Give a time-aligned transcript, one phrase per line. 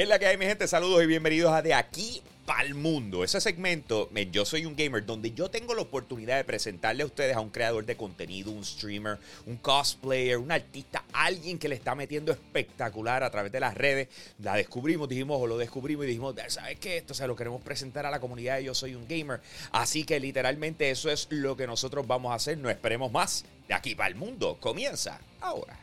[0.00, 0.66] ¿Qué es la que hay, mi gente?
[0.66, 2.22] Saludos y bienvenidos a De Aquí
[2.62, 3.22] el Mundo.
[3.22, 7.36] Ese segmento, Yo Soy un Gamer, donde yo tengo la oportunidad de presentarle a ustedes
[7.36, 11.94] a un creador de contenido, un streamer, un cosplayer, un artista, alguien que le está
[11.94, 14.08] metiendo espectacular a través de las redes.
[14.38, 16.96] La descubrimos, dijimos, o lo descubrimos y dijimos, ¿sabes qué?
[16.96, 19.42] Esto se lo queremos presentar a la comunidad de Yo Soy un Gamer.
[19.70, 22.56] Así que literalmente eso es lo que nosotros vamos a hacer.
[22.56, 23.44] No esperemos más.
[23.68, 25.78] De Aquí para el Mundo comienza ahora.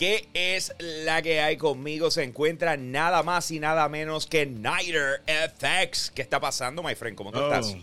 [0.00, 2.10] ¿Qué es la que hay conmigo?
[2.10, 6.10] Se encuentra nada más y nada menos que Nighter FX.
[6.14, 7.18] ¿Qué está pasando, my friend?
[7.18, 7.76] ¿Cómo tú estás?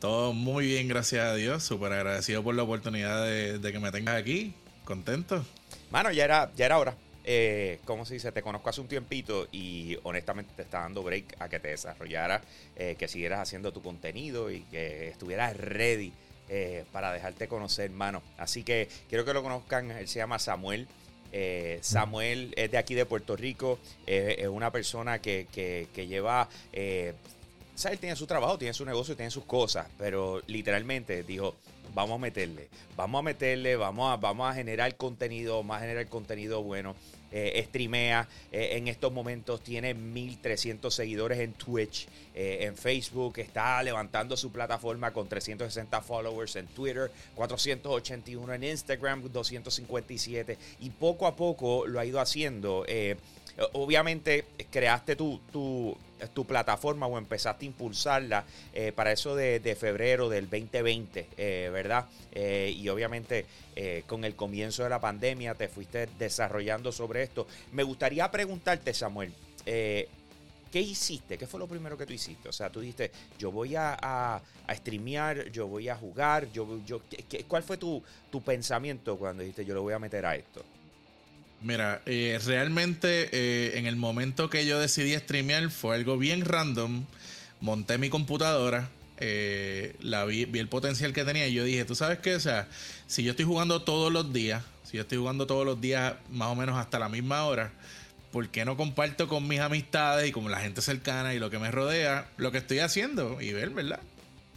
[0.00, 1.62] Todo muy bien, gracias a Dios.
[1.62, 4.54] Súper agradecido por la oportunidad de, que me tengas aquí.
[4.86, 5.44] Contento.
[5.90, 6.96] Mano, ya era, ya era hora.
[7.24, 8.32] Eh, ¿Cómo se dice?
[8.32, 12.40] Te conozco hace un tiempito y honestamente te está dando break a que te desarrollaras,
[12.74, 16.10] eh, que siguieras haciendo tu contenido y que estuvieras ready
[16.48, 18.22] eh, para dejarte conocer, mano.
[18.38, 19.90] Así que quiero que lo conozcan.
[19.90, 20.88] Él se llama Samuel.
[21.32, 27.14] Eh, Samuel es de aquí de Puerto Rico, es una persona que, que, lleva, eh,
[28.00, 31.54] tiene su trabajo, tiene su negocio, tiene sus cosas, pero literalmente dijo,
[31.94, 36.06] vamos a meterle, vamos a meterle, vamos a, vamos a generar contenido, vamos a generar
[36.08, 36.94] contenido bueno.
[37.30, 43.82] Eh, streamea eh, en estos momentos, tiene 1300 seguidores en Twitch, eh, en Facebook, está
[43.82, 51.36] levantando su plataforma con 360 followers en Twitter, 481 en Instagram, 257 y poco a
[51.36, 52.84] poco lo ha ido haciendo.
[53.72, 60.28] Obviamente creaste tu, tu tu plataforma o empezaste a impulsarla eh, para eso de, febrero
[60.28, 62.06] del 2020, eh, ¿verdad?
[62.32, 63.46] Eh, y obviamente
[64.08, 67.46] con el comienzo de la pandemia te fuiste desarrollando sobre esto.
[67.70, 69.32] Me gustaría preguntarte, Samuel,
[69.64, 70.08] ¿qué
[70.72, 71.38] hiciste?
[71.38, 72.48] ¿Qué fue lo primero que tú hiciste?
[72.48, 74.42] O sea, tú dijiste, yo voy a, a,
[74.74, 77.02] streamear, yo voy a jugar, yo, yo,
[77.46, 78.02] ¿cuál fue tu,
[78.32, 80.64] tu pensamiento cuando dijiste, yo lo voy a meter a esto?
[81.60, 87.04] Mira, eh, realmente eh, en el momento que yo decidí streamear fue algo bien random.
[87.60, 91.96] Monté mi computadora, eh, la vi, vi, el potencial que tenía y yo dije, ¿tú
[91.96, 92.36] sabes qué?
[92.36, 92.68] O sea,
[93.08, 96.48] si yo estoy jugando todos los días, si yo estoy jugando todos los días más
[96.48, 97.72] o menos hasta la misma hora,
[98.30, 101.58] ¿por qué no comparto con mis amistades y con la gente cercana y lo que
[101.58, 103.40] me rodea lo que estoy haciendo?
[103.40, 104.00] Y ver, ¿verdad?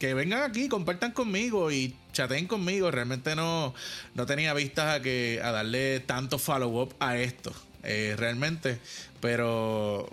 [0.01, 2.89] Que vengan aquí, compartan conmigo y chateen conmigo.
[2.89, 3.75] Realmente no,
[4.15, 7.53] no tenía vistas a que a darle tanto follow-up a esto.
[7.83, 8.79] Eh, realmente.
[9.19, 10.09] Pero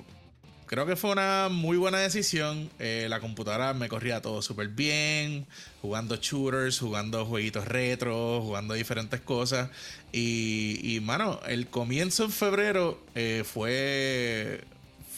[0.66, 2.68] creo que fue una muy buena decisión.
[2.78, 5.46] Eh, la computadora me corría todo súper bien.
[5.80, 9.70] Jugando shooters, jugando jueguitos retro, jugando diferentes cosas.
[10.12, 14.64] Y, y mano, el comienzo en febrero eh, fue,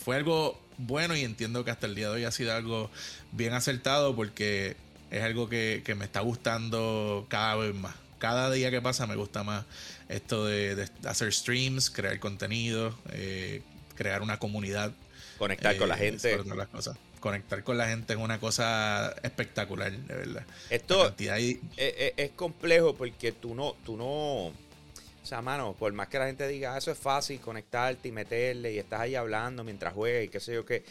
[0.05, 2.91] fue algo bueno y entiendo que hasta el día de hoy ha sido algo
[3.33, 4.77] bien acertado porque
[5.11, 7.95] es algo que, me está gustando cada vez más.
[8.19, 9.65] Cada día que pasa me gusta más
[10.09, 13.63] esto de, hacer streams, crear contenido, eh,
[13.97, 14.93] crear una comunidad.
[15.39, 16.45] Conectar con la eh, gente.
[16.55, 16.97] Las cosas.
[17.19, 20.45] Conectar con la gente es una cosa espectacular, de verdad.
[20.71, 24.53] Esto es, complejo porque tú no, tú no
[25.31, 28.73] sea, mano, por más que la gente diga, ah, eso es fácil, conectarte y meterle
[28.73, 30.85] y estás ahí hablando mientras juegas y qué sé yo qué.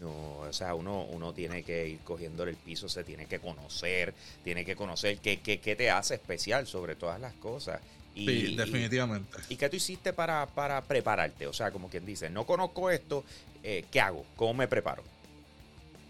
[0.00, 4.12] No, o sea, uno, uno tiene que ir cogiendo el piso, se tiene que conocer,
[4.42, 7.80] tiene que conocer qué, qué, qué te hace especial sobre todas las cosas.
[8.16, 9.38] Y, sí, definitivamente.
[9.48, 11.46] Y, qué tú hiciste para, para prepararte?
[11.46, 13.24] O sea, como quien dice, no conozco esto,
[13.62, 14.24] eh, ¿qué hago?
[14.34, 15.04] ¿Cómo me preparo?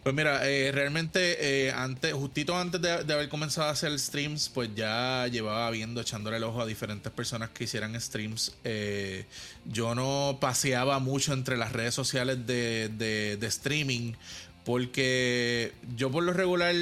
[0.04, 4.68] Pues mira, eh, realmente eh, antes, justito antes de, haber comenzado a hacer streams, pues
[4.74, 8.54] ya llevaba viendo, echándole el ojo a diferentes personas que hicieran streams.
[8.64, 9.24] Eh,
[9.64, 14.12] yo no paseaba mucho entre las redes sociales de, de, streaming,
[14.66, 16.74] porque yo por lo regular,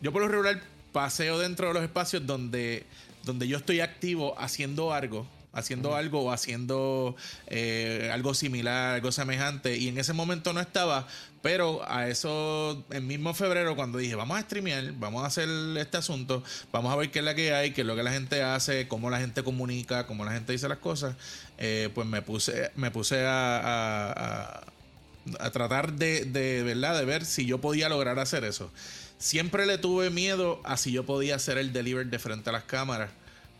[0.00, 0.62] yo por lo regular
[0.92, 2.86] paseo dentro de los espacios donde,
[3.24, 5.26] donde yo estoy activo haciendo algo
[5.56, 7.16] haciendo algo o haciendo
[7.46, 9.76] eh, algo similar, algo semejante.
[9.76, 11.08] Y en ese momento no estaba,
[11.42, 15.48] pero a eso, en mismo febrero, cuando dije, vamos a streamear, vamos a hacer
[15.78, 18.12] este asunto, vamos a ver qué es la que hay, qué es lo que la
[18.12, 21.16] gente hace, cómo la gente comunica, cómo la gente dice las cosas,
[21.56, 24.62] eh, pues me puse, me puse a,
[25.40, 26.98] a, tratar de, de, ¿verdad?
[26.98, 28.70] de ver si yo podía lograr hacer eso.
[29.18, 32.64] Siempre le tuve miedo a si yo podía hacer el deliver de frente a las
[32.64, 33.10] cámaras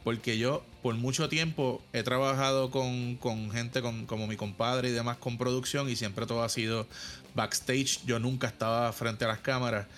[0.07, 3.19] porque yo por mucho tiempo he trabajado con,
[3.51, 6.87] gente como mi compadre y demás con producción y siempre todo ha sido
[7.35, 8.07] backstage.
[8.07, 9.89] Yo nunca estaba frente a las cámaras.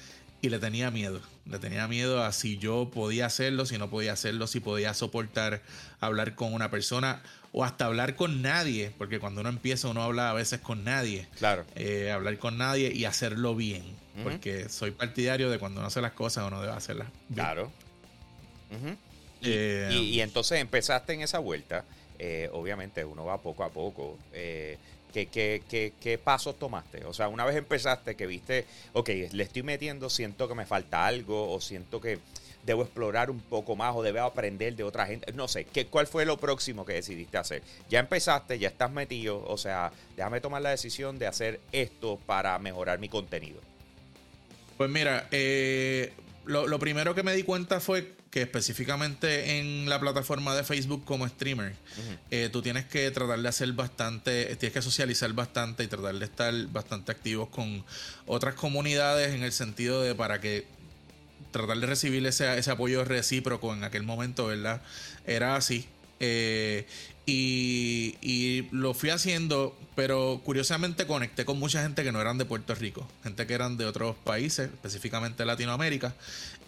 [0.40, 1.20] y le tenía miedo.
[1.44, 5.60] Le tenía miedo a si yo podía hacerlo, si no podía hacerlo, si podía soportar
[6.00, 7.20] hablar con una persona
[7.52, 11.28] o hasta hablar con nadie, porque cuando uno empieza uno habla a veces con nadie.
[11.36, 11.66] Claro.
[11.74, 13.84] Eh, hablar con nadie y hacerlo bien,
[14.24, 17.44] porque soy partidario de cuando uno hace las cosas uno debe hacerlas bien.
[17.44, 17.72] Claro.
[19.42, 21.84] Eh, y, entonces empezaste en esa vuelta.
[22.18, 24.18] Eh, obviamente uno va poco a poco.
[24.32, 27.04] ¿Qué, qué, qué, pasos tomaste?
[27.04, 31.06] O sea, una vez empezaste que viste, ok, le estoy metiendo, siento que me falta
[31.06, 32.18] algo o siento que
[32.68, 35.32] debo explorar un poco más o debo aprender de otra gente.
[35.32, 37.62] No sé, ¿qué, ¿cuál fue lo próximo que decidiste hacer?
[37.88, 42.58] Ya empezaste, ya estás metido, o sea, déjame tomar la decisión de hacer esto para
[42.58, 43.60] mejorar mi contenido.
[44.76, 46.12] Pues mira, eh,
[46.44, 51.26] lo, primero que me di cuenta fue que específicamente en la plataforma de Facebook como
[51.26, 51.74] streamer,
[52.30, 56.24] eh, tú tienes que tratar de hacer bastante, tienes que socializar bastante y tratar de
[56.24, 57.84] estar bastante activos con
[58.26, 60.66] otras comunidades en el sentido de para que
[61.50, 64.82] tratar de recibir ese, ese apoyo recíproco en aquel momento, ¿verdad?
[65.26, 65.86] Era así.
[66.20, 66.86] Eh,
[67.30, 72.74] y, lo fui haciendo, pero curiosamente conecté con mucha gente que no eran de Puerto
[72.74, 76.14] Rico, gente que eran de otros países, específicamente Latinoamérica.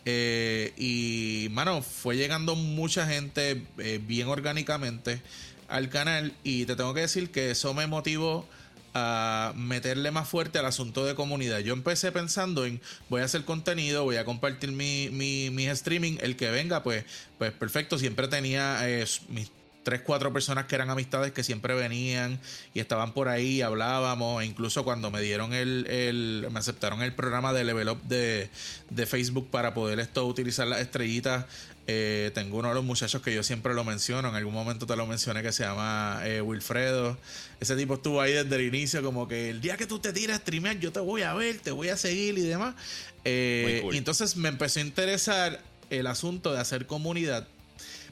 [0.04, 5.20] Eh, y, mano, fue llegando mucha gente eh, bien orgánicamente
[5.68, 8.46] al canal y te tengo que decir que eso me motivó
[8.92, 11.60] a meterle más fuerte al asunto de comunidad.
[11.60, 16.36] Yo empecé pensando en voy a hacer contenido, voy a compartir mi, mi, streaming, el
[16.36, 17.04] que venga, pues,
[17.38, 17.98] pues perfecto.
[17.98, 19.50] Siempre tenía eh, mis
[19.82, 22.38] tres, cuatro personas que eran amistades que siempre venían
[22.74, 27.14] y estaban por ahí, hablábamos, e incluso cuando me dieron el, el me aceptaron el
[27.14, 28.50] programa de Level Up de,
[28.90, 31.46] de Facebook para poder esto utilizar las estrellitas.
[31.86, 34.94] Eh, tengo uno de los muchachos que yo siempre lo menciono, en algún momento te
[34.94, 37.18] lo mencioné, que se llama eh, Wilfredo.
[37.58, 40.38] Ese tipo estuvo ahí desde el inicio, como que el día que tú te tiras
[40.38, 42.76] a streamear, yo te voy a ver, te voy a seguir y demás.
[43.24, 47.48] Eh, y entonces me empezó a interesar el asunto de hacer comunidad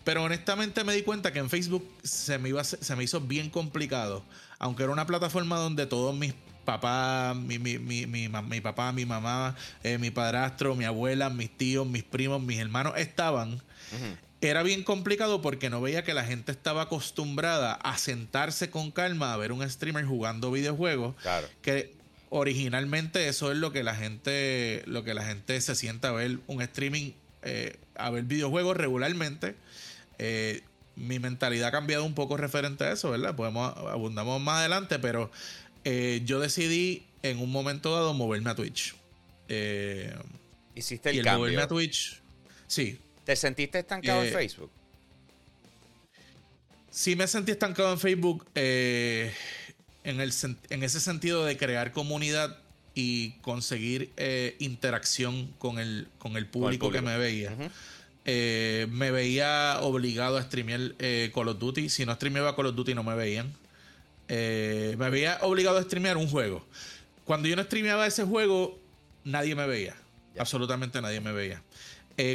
[0.09, 3.51] pero honestamente me di cuenta que en Facebook se me, iba, se me hizo bien
[3.51, 4.25] complicado.
[4.59, 6.33] Aunque era una plataforma donde todos mis
[6.65, 11.87] papás, mi, mi, mi, mi, papá, mi mamá, eh, mi padrastro, mi abuela, mis tíos,
[11.87, 13.61] mis primos, mis hermanos estaban.
[14.41, 19.35] Era bien complicado porque no veía que la gente estaba acostumbrada a sentarse con calma
[19.35, 21.17] a ver un streamer jugando videojuegos.
[21.17, 21.49] Claro.
[21.61, 21.93] Que
[22.31, 26.39] originalmente eso es lo que la gente, lo que la gente se sienta a ver
[26.47, 27.13] un streaming,
[27.43, 29.55] eh, a ver videojuegos regularmente
[30.19, 30.63] eh,
[30.97, 33.37] mi mentalidad ha cambiado un poco referente a eso, ¿verdad?
[33.37, 35.31] Podemos abundamos más adelante, pero
[35.85, 38.95] eh, yo decidí en un momento dado moverme a Twitch.
[39.49, 40.13] Eh,
[40.75, 41.39] Hiciste el, y cambio.
[41.39, 42.21] moverme a Twitch,
[42.67, 42.99] sí.
[43.25, 44.71] ¿Te sentiste estancado en Facebook?
[46.91, 49.31] Sí, me sentí estancado en Facebook en,
[50.05, 50.33] el,
[50.71, 52.59] en ese sentido de crear comunidad
[52.95, 54.13] y conseguir
[54.59, 57.55] interacción con el, con el público, que me veía.
[58.31, 61.89] Eh, me veía obligado a streamear eh, Call of Duty.
[61.89, 63.55] Si no streameaba Call of Duty no me veían.
[64.29, 66.63] Eh, me veía obligado a streamear un juego.
[67.25, 68.79] Cuando yo no streameaba ese juego,
[69.25, 69.97] nadie me veía.
[70.39, 71.63] Absolutamente nadie me veía.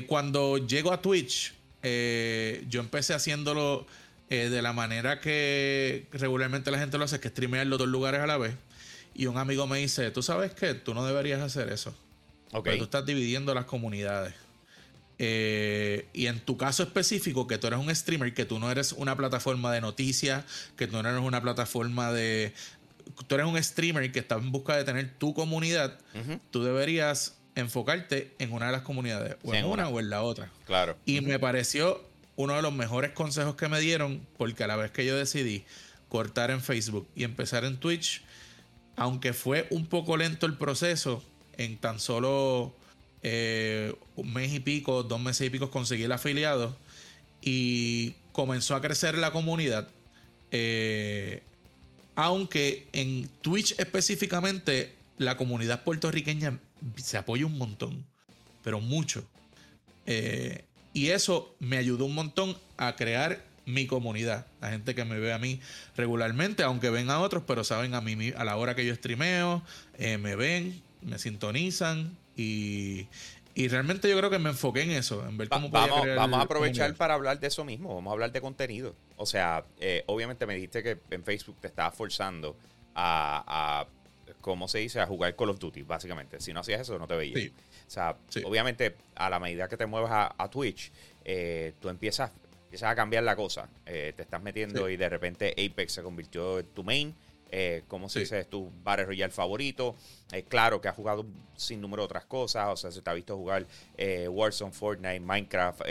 [0.07, 1.53] cuando llego a Twitch,
[1.83, 3.85] yo empecé haciéndolo
[4.29, 8.21] de la manera que regularmente la gente lo hace, que streamea en los dos lugares
[8.21, 8.55] a la vez.
[9.13, 11.93] Y un amigo me dice, tú sabes que tú no deberías hacer eso.
[12.51, 12.79] Okay.
[12.79, 14.33] tú estás dividiendo las comunidades.
[15.19, 18.93] Eh, y en tu caso específico, que tú eres un streamer, que tú no eres
[18.93, 22.53] una plataforma de noticias, que tú no eres una plataforma de...
[23.27, 25.99] Tú eres un streamer que está en busca de tener tu comunidad,
[26.51, 30.49] tú deberías enfocarte en una de las comunidades, o en una, o en la otra.
[30.65, 30.97] Claro.
[31.05, 32.01] Y me pareció
[32.35, 35.65] uno de los mejores consejos que me dieron, porque a la vez que yo decidí
[36.09, 38.23] cortar en Facebook y empezar en Twitch,
[38.95, 41.23] aunque fue un poco lento el proceso,
[41.57, 42.75] en tan solo
[43.25, 46.75] eh, un mes y pico, dos meses y pico conseguí el afiliado
[47.41, 49.87] y comenzó a crecer la comunidad.
[50.51, 51.41] Eh,
[52.15, 56.59] aunque en Twitch específicamente la comunidad puertorriqueña
[56.97, 58.05] se apoya un montón,
[58.61, 59.23] pero mucho.
[60.05, 64.45] Eh, y eso me ayudó un montón a crear mi comunidad.
[64.59, 65.61] La gente que me ve a mí
[65.95, 69.63] regularmente, aunque ven a otros, pero saben a mí a la hora que yo streameo,
[69.97, 73.07] me ven, me sintonizan y,
[73.55, 76.93] realmente yo creo que me enfoqué en eso, en ver cómo vamos, vamos a aprovechar
[76.95, 78.95] para hablar de eso mismo, vamos a hablar de contenido.
[79.17, 82.57] O sea, eh, obviamente me dijiste que en Facebook te estabas forzando
[82.95, 84.99] a, a, ¿cómo se dice?
[84.99, 86.39] A jugar Call of Duty, básicamente.
[86.39, 87.51] Si no hacías eso, no te veías.
[87.87, 90.91] O sea, obviamente a la medida que te muevas a, Twitch,
[91.25, 92.31] eh, tú empiezas,
[92.65, 93.69] empiezas a cambiar la cosa.
[93.85, 97.15] Eh, te estás metiendo y de repente Apex se convirtió en tu main
[97.55, 99.95] eh, como se dice, es tu Battle Royale favorito.
[100.31, 103.13] Eh, claro que has jugado un sinnúmero de otras cosas, o sea, se te ha
[103.13, 105.81] visto jugar eh, Warzone, Fortnite, Minecraft,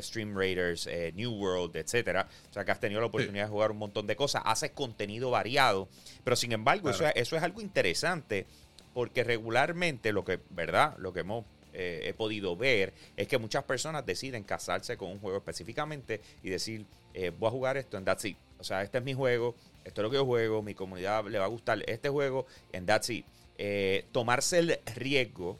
[0.00, 2.28] Stream Raiders, New World, etcétera.
[2.50, 5.30] O sea, que has tenido la oportunidad de jugar un montón de cosas, haces contenido
[5.30, 5.88] variado,
[6.24, 8.46] pero sin embargo, eso, eso es algo interesante
[8.92, 10.96] porque regularmente lo que, ¿verdad?
[10.98, 15.18] Lo que hemos eh, he podido ver es que muchas personas deciden casarse con un
[15.18, 18.36] juego específicamente y decir, eh, voy a jugar esto en That's It.
[18.58, 21.38] O sea, este es mi juego, esto es lo que yo juego, mi comunidad le
[21.38, 23.26] va a gustar este juego en That's It.
[23.58, 25.58] Eh, tomarse el riesgo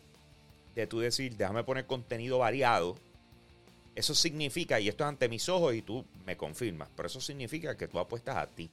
[0.74, 2.96] de tú decir, déjame poner contenido variado,
[3.94, 7.76] eso significa, y esto es ante mis ojos y tú me confirmas, pero eso significa
[7.76, 8.70] que tú apuestas a ti,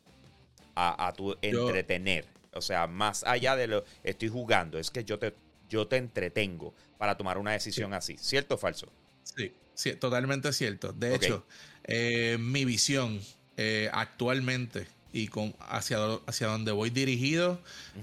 [0.75, 2.25] a, tu entretener.
[2.53, 5.33] O sea, más allá de lo estoy jugando, es que yo te,
[5.69, 8.17] yo te entretengo para tomar una decisión así.
[8.17, 8.87] ¿Cierto o falso?
[9.23, 10.93] Sí, totalmente cierto.
[10.93, 11.45] De hecho,
[11.83, 13.21] eh, mi visión
[13.57, 15.97] eh, actualmente y con hacia,
[16.27, 17.59] hacia donde voy dirigido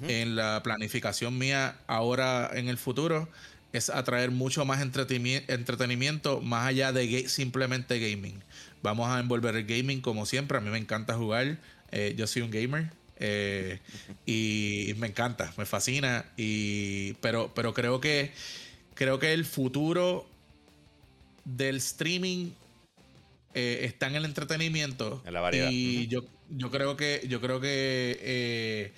[0.09, 3.29] en la planificación mía ahora en el futuro
[3.73, 8.43] es atraer mucho más entretenimiento más allá de simplemente gaming.
[8.83, 10.57] Vamos a envolver el gaming como siempre.
[10.59, 11.59] A mí me encanta jugar.
[11.93, 12.91] Eh, yo soy un gamer.
[14.25, 16.25] y me encanta, me fascina.
[16.37, 18.33] Y, pero, pero creo que
[18.95, 20.27] creo que el futuro
[21.45, 22.51] del streaming
[23.55, 25.23] eh, está en el entretenimiento.
[25.25, 25.69] En la variedad.
[25.71, 28.93] Y yo, yo creo que, yo creo que eh,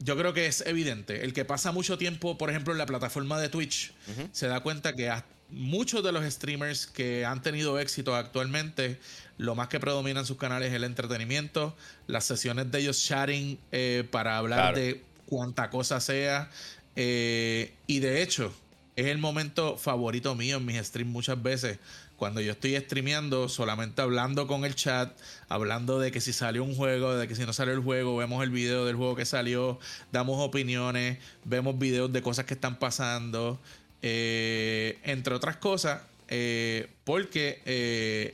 [0.00, 1.24] yo creo que es evidente.
[1.24, 3.92] El que pasa mucho tiempo, por ejemplo, en la plataforma de Twitch,
[4.32, 5.12] se da cuenta que
[5.50, 8.98] muchos de los streamers que han tenido éxito actualmente,
[9.38, 11.76] lo más que predomina en sus canales es el entretenimiento,
[12.06, 16.50] las sesiones de ellos chatting eh, para hablar de cuanta cosa sea.
[16.94, 18.52] Eh, y de hecho,
[18.96, 21.78] es el momento favorito mío en mis streams muchas veces.
[22.18, 25.16] Cuando yo estoy streameando, solamente hablando con el chat,
[25.48, 28.42] hablando de que si salió un juego, de que si no salió el juego, vemos
[28.42, 29.78] el video del juego que salió,
[30.12, 33.58] damos opiniones, vemos videos de cosas que están pasando,
[34.02, 36.02] eh, entre otras cosas.
[36.30, 37.62] Eh, porque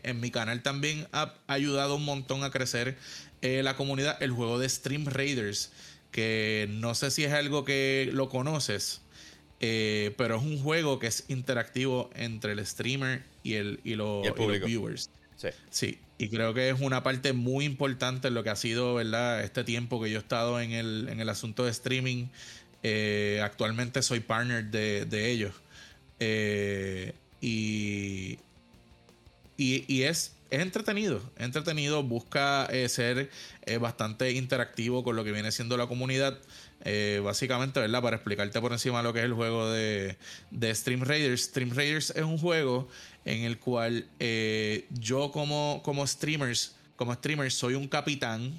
[0.02, 2.98] en mi canal también ha ayudado un montón a crecer
[3.40, 5.70] la comunidad el juego de Stream Raiders
[6.14, 9.00] que no sé si es algo que lo conoces,
[9.58, 14.24] eh, pero es un juego que es interactivo entre el streamer y, el, y, los
[14.64, 15.10] viewers.
[15.36, 15.48] Sí.
[15.70, 15.98] sí.
[16.16, 19.42] y creo que es una parte muy importante en lo que ha sido, ¿verdad?
[19.42, 22.26] Este tiempo que yo he estado en el, en el asunto de streaming.
[22.82, 25.54] Eh, actualmente soy partner de, ellos.
[26.18, 28.38] Eh, y,
[29.56, 33.28] y, y, es es entretenido, es entretenido, busca eh, ser
[33.80, 36.38] bastante interactivo con lo que viene siendo la comunidad.
[36.84, 38.02] Eh, básicamente, ¿verdad?
[38.02, 40.16] Para explicarte por encima lo que es el juego de,
[40.74, 41.44] Stream Raiders.
[41.44, 42.88] Stream Raiders es un juego
[43.24, 44.06] en el cual
[44.90, 48.52] yo como, como streamers, como streamer soy un capitán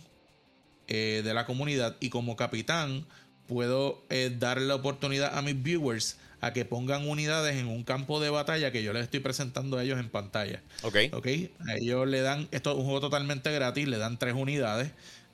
[0.88, 3.05] de la comunidad y como capitán
[3.48, 4.03] puedo
[4.39, 8.72] dar la oportunidad a mis viewers a que pongan unidades en un campo de batalla
[8.72, 10.62] que yo les estoy presentando a ellos en pantalla.
[10.84, 10.98] Ok.
[11.13, 11.27] Ok.
[11.67, 14.91] A ellos le dan, esto es un juego totalmente gratis, le dan tres unidades,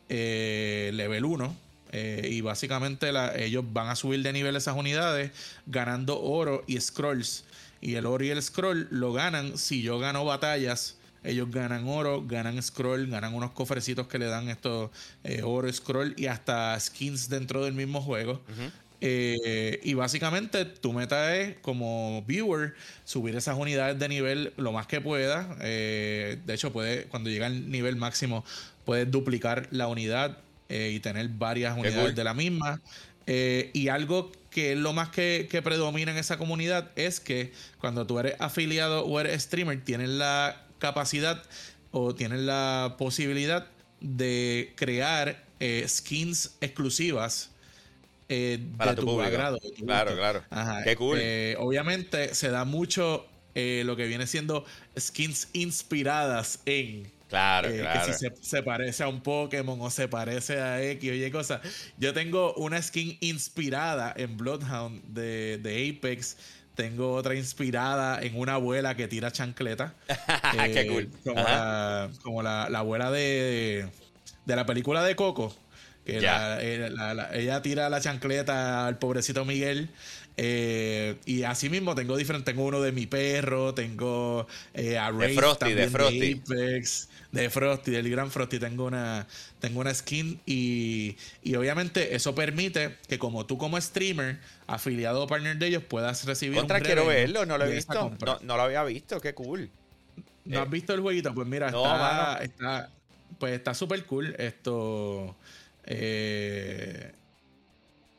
[0.07, 1.55] eh, level 1.
[1.91, 5.31] Eh, y básicamente ellos van a subir de nivel esas unidades
[5.65, 7.43] ganando oro y scrolls.
[7.81, 10.97] Y el oro y el scroll lo ganan si yo gano batallas.
[11.23, 14.89] Ellos ganan oro, ganan scroll, ganan unos cofrecitos que le dan estos
[15.23, 18.41] eh, oro, scroll y hasta skins dentro del mismo juego.
[19.03, 24.85] Eh, y básicamente tu meta es, como viewer, subir esas unidades de nivel lo más
[24.87, 25.57] que pueda.
[25.61, 28.45] Eh, de hecho, puede, cuando llega al nivel máximo,
[28.85, 30.37] puedes duplicar la unidad
[30.71, 32.81] eh, y tener varias unidades de la misma.
[33.27, 38.05] y algo que es lo más que, que, predomina en esa comunidad es que cuando
[38.05, 41.43] tú eres afiliado o eres streamer, tienes la capacidad
[41.91, 43.67] o tienes la posibilidad
[44.01, 45.43] de crear
[45.87, 47.51] skins exclusivas
[48.33, 49.59] eh, Para tu, agrado.
[49.85, 50.43] claro, claro.
[50.85, 51.17] Qué cool.
[51.19, 54.63] Eh, obviamente se da mucho eh, lo que viene siendo
[54.97, 57.11] skins inspiradas en.
[57.31, 58.07] Claro, claro.
[58.07, 61.61] Que si se, parece a un Pokémon o se parece a X o Y cosas.
[61.97, 66.35] Yo tengo una skin inspirada en Bloodhound de, de Apex.
[66.75, 69.95] Tengo otra inspirada en una abuela que tira chancleta.
[70.73, 71.09] Qué cool.
[71.23, 73.87] Como, la, como la, la, abuela de,
[74.45, 75.55] de la película de Coco.
[76.05, 76.89] Que eh,
[77.33, 79.89] ella tira la chancleta al pobrecito Miguel.
[80.37, 82.51] Eh, y así mismo tengo diferente.
[82.51, 86.41] Tengo uno de mi perro, tengo eh, a Ray de Frosty, de Frosty.
[86.43, 88.59] Apex, de Frosty, del gran Frosty.
[88.59, 89.27] Tengo una,
[89.59, 95.27] tengo una skin y, y obviamente eso permite que como tú como streamer, afiliado o
[95.27, 98.11] partner de ellos, puedas recibir Contra quiero verlo, no lo he visto.
[98.25, 99.69] No, no, lo había visto, qué cool.
[100.45, 101.33] ¿No has visto el jueguito?
[101.33, 102.89] Pues mira, está, está,
[103.39, 104.35] pues está súper cool.
[104.37, 105.35] Esto...
[105.83, 107.11] Eh,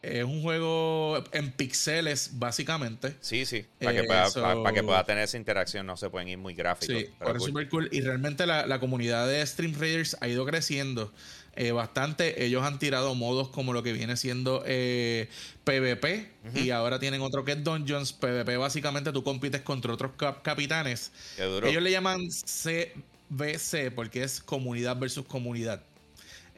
[0.02, 3.16] es un juego en pixeles, básicamente.
[3.20, 3.64] Sí, sí.
[3.78, 6.96] Para, que, eh, pueda, que pueda tener esa interacción, no se pueden ir muy gráficos.
[6.96, 7.88] Sí, pero es súper cool.
[7.92, 11.12] Y realmente la, comunidad de Stream Raiders ha ido creciendo
[11.54, 12.44] eh, bastante.
[12.44, 15.28] Ellos han tirado modos como lo que viene siendo eh,
[15.62, 16.32] PvP.
[16.54, 18.12] Y ahora tienen otro que es Dungeons.
[18.12, 21.12] PvP, básicamente tú compites contra otros capitanes.
[21.38, 25.80] Ellos le llaman CVC porque es comunidad versus comunidad.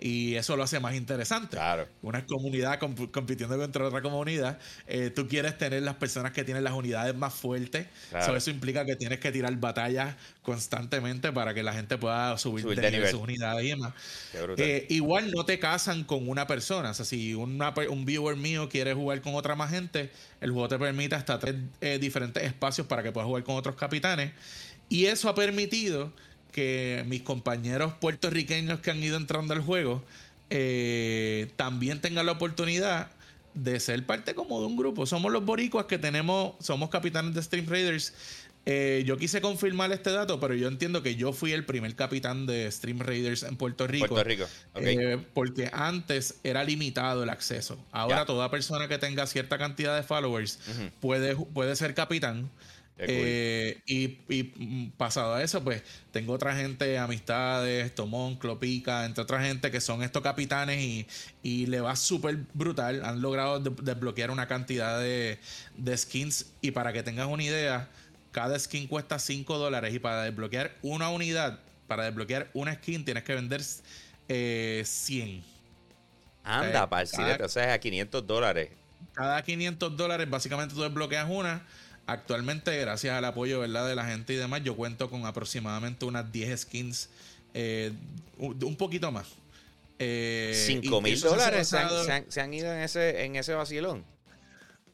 [0.00, 1.56] Y eso lo hace más interesante.
[1.56, 1.86] Claro.
[2.02, 4.58] Una comunidad compitiendo contra otra comunidad.
[4.86, 7.86] Eh, tú quieres tener las personas que tienen las unidades más fuertes.
[8.12, 12.90] eso implica que tienes que tirar batallas constantemente para que la gente pueda subir, de,
[12.90, 13.94] nivel, sus unidades y demás.
[14.58, 16.90] Eh, igual no te casan con una persona.
[16.90, 20.10] O sea, si un viewer mío quiere jugar con otra más gente,
[20.40, 23.76] el juego te permite hasta tres eh, diferentes espacios para que puedas jugar con otros
[23.76, 24.32] capitanes.
[24.88, 26.12] Y eso ha permitido
[26.54, 30.04] que mis compañeros puertorriqueños que han ido entrando al juego
[30.50, 33.10] eh, también tengan la oportunidad
[33.54, 35.04] de ser parte como de un grupo.
[35.04, 38.14] Somos los boricuas que tenemos, somos capitanes de Stream Raiders.
[38.66, 42.46] Eh, yo quise confirmar este dato, pero yo entiendo que yo fui el primer capitán
[42.46, 44.06] de Stream Raiders en Puerto Rico.
[44.06, 44.46] Puerto Rico.
[44.76, 47.84] Eh, porque antes era limitado el acceso.
[47.90, 50.60] Ahora toda persona que tenga cierta cantidad de followers
[51.00, 52.48] puede, puede ser capitán.
[52.96, 55.82] Eh, y, y, pasado a eso, pues
[56.12, 61.06] tengo otra gente, amistades, Tomón, Clopica, entre otra gente que son estos capitanes y,
[61.42, 63.04] y le va súper brutal.
[63.04, 65.38] Han logrado desbloquear una cantidad de,
[65.96, 66.52] skins.
[66.60, 67.88] Y para que tengas una idea,
[68.30, 69.92] cada skin cuesta 5 dólares.
[69.92, 71.58] Y para desbloquear una unidad,
[71.88, 73.60] para desbloquear una skin, tienes que vender
[74.28, 75.42] eh, 100.
[76.44, 78.70] Anda, para el o sea, a 500 dólares.
[79.14, 81.64] Cada 500 dólares, básicamente tú desbloqueas una
[82.06, 83.88] Actualmente, gracias al apoyo ¿verdad?
[83.88, 87.08] de la gente y demás, yo cuento con aproximadamente unas 10 skins,
[87.54, 87.92] eh,
[88.38, 89.26] un poquito más.
[89.98, 94.04] Eh, 5 mil dólares se, han, ido en ese, en ese vacilón.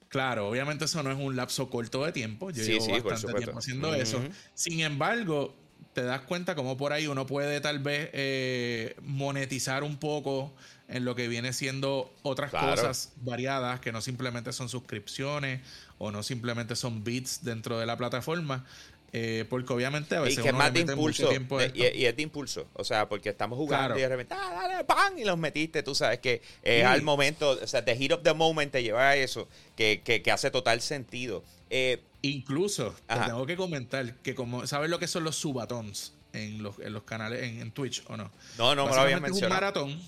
[0.08, 2.50] Claro, obviamente eso no es un lapso corto de tiempo.
[2.50, 4.22] Yo llevo bastante tiempo haciendo eso.
[4.54, 5.54] Sin embargo,
[5.92, 10.52] te das cuenta como por ahí uno puede tal vez eh, monetizar un poco
[10.88, 15.60] en lo que viene siendo otras cosas variadas que no simplemente son suscripciones
[16.00, 18.64] o no simplemente son bits dentro de la plataforma.
[19.12, 20.38] Eh, porque obviamente a veces.
[20.38, 21.30] Y que más de impulso.
[21.74, 22.68] y, es de impulso.
[22.74, 25.82] O sea, porque estamos jugando y de repente, ah, dale, pan, y los metiste.
[25.82, 29.10] Tú sabes que eh, al momento, o sea, the heat of the moment te lleva
[29.10, 31.42] a eso, que, que, hace total sentido.
[31.70, 36.14] Eh, Incluso, te tengo que comentar que, como, ¿sabes lo que son los subatons?
[36.32, 38.30] En los, en los canales en, Twitch o no.
[38.56, 39.84] No, no me lo mencionado.
[39.84, 40.00] un maratón.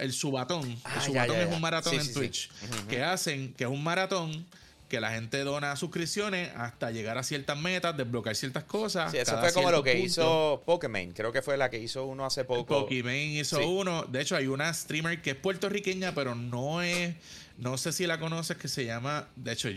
[0.00, 0.68] El subatón.
[0.68, 2.50] el ah, subatón es un maratón en Twitch.
[2.88, 4.44] Que hacen, que es un maratón
[4.88, 9.12] que la gente dona suscripciones hasta llegar a ciertas metas, desbloquear ciertas cosas.
[9.12, 11.12] Sí, eso fue como lo que hizo Pokémon.
[11.12, 12.80] Creo que fue la que hizo uno hace poco.
[12.80, 14.04] Pokémon hizo uno.
[14.04, 17.14] De hecho, hay una streamer que es puertorriqueña, pero no es.
[17.58, 19.28] No sé si la conoces, que se llama.
[19.36, 19.68] De hecho,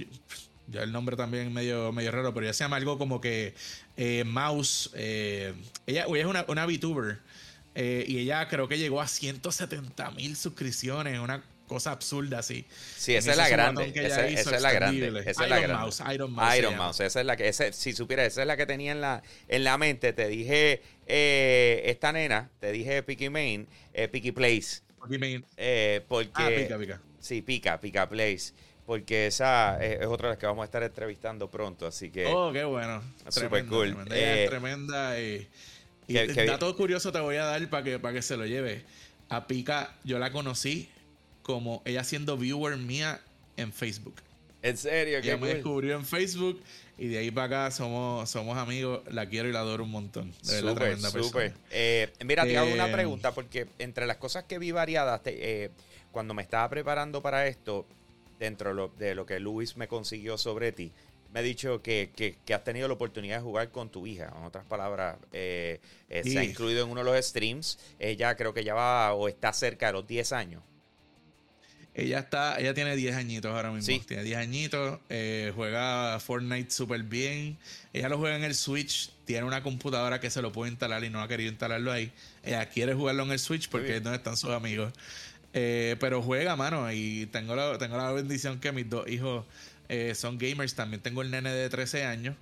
[0.67, 3.53] ya el nombre también medio, medio raro, pero ella se llama algo como que
[3.97, 4.91] eh, Mouse.
[4.93, 5.53] Eh,
[5.87, 7.19] ella, ella, es una, una VTuber.
[7.75, 11.19] Eh, y ella creo que llegó a 170 mil suscripciones.
[11.19, 12.65] Una cosa absurda así.
[12.97, 13.93] Sí, esa es la grande.
[13.95, 15.07] Esa, es la grande.
[15.25, 15.77] Esa es la grande.
[15.77, 16.57] Mouse, Iron Mouse.
[16.57, 16.99] Iron Mouse.
[16.99, 19.63] Esa es la que, ese, si supieras, esa es la que tenía en la, en
[19.63, 20.11] la mente.
[20.11, 24.81] Te dije, eh, esta nena, te dije Picky Main, eh, Picky Place.
[25.01, 25.45] Picky Main.
[25.55, 27.01] Eh, porque, ah, pica, pica.
[27.21, 28.51] Sí, pica, pica Place.
[28.85, 32.25] Porque esa es, otra de las que vamos a estar entrevistando pronto, así que...
[32.25, 33.01] Oh, qué bueno.
[33.29, 33.95] Super cool.
[33.95, 35.47] Tremenda, eh, tremenda y...
[36.07, 38.83] Y dato curioso te voy a dar para que, para que se lo lleve.
[39.29, 40.89] A Pica yo la conocí
[41.43, 43.21] como ella siendo viewer mía
[43.57, 44.15] en Facebook.
[44.61, 45.17] ¿En serio?
[45.17, 46.61] Ella me descubrió en Facebook
[46.97, 49.01] y de ahí para acá somos, somos amigos.
[49.09, 50.31] La quiero y la adoro un montón.
[50.43, 51.53] De súper, súper.
[51.71, 55.71] Eh, mira, te hago una eh, pregunta porque entre las cosas que vi variadas, eh,
[56.11, 57.87] cuando me estaba preparando para esto,
[58.39, 60.91] dentro de lo que Luis me consiguió sobre ti,
[61.33, 64.31] me ha dicho que, que, has tenido la oportunidad de jugar con tu hija.
[64.37, 65.79] En otras palabras, se
[66.11, 67.79] ha incluido en uno de los streams.
[67.97, 70.61] Ella creo que ya va o está cerca de los 10 años.
[71.93, 73.99] Ella está, ella tiene 10 añitos ahora mismo.
[74.05, 77.57] Tiene 10 añitos, eh, juega Fortnite súper bien.
[77.91, 81.09] Ella lo juega en el Switch, tiene una computadora que se lo puede instalar y
[81.09, 82.11] no ha querido instalarlo ahí.
[82.43, 84.93] Ella quiere jugarlo en el Switch porque es donde están sus amigos.
[85.53, 89.45] Eh, pero juega, mano, y tengo la, tengo la bendición que mis dos hijos
[89.89, 90.73] eh, son gamers.
[90.75, 92.35] También tengo el nene de 13 años.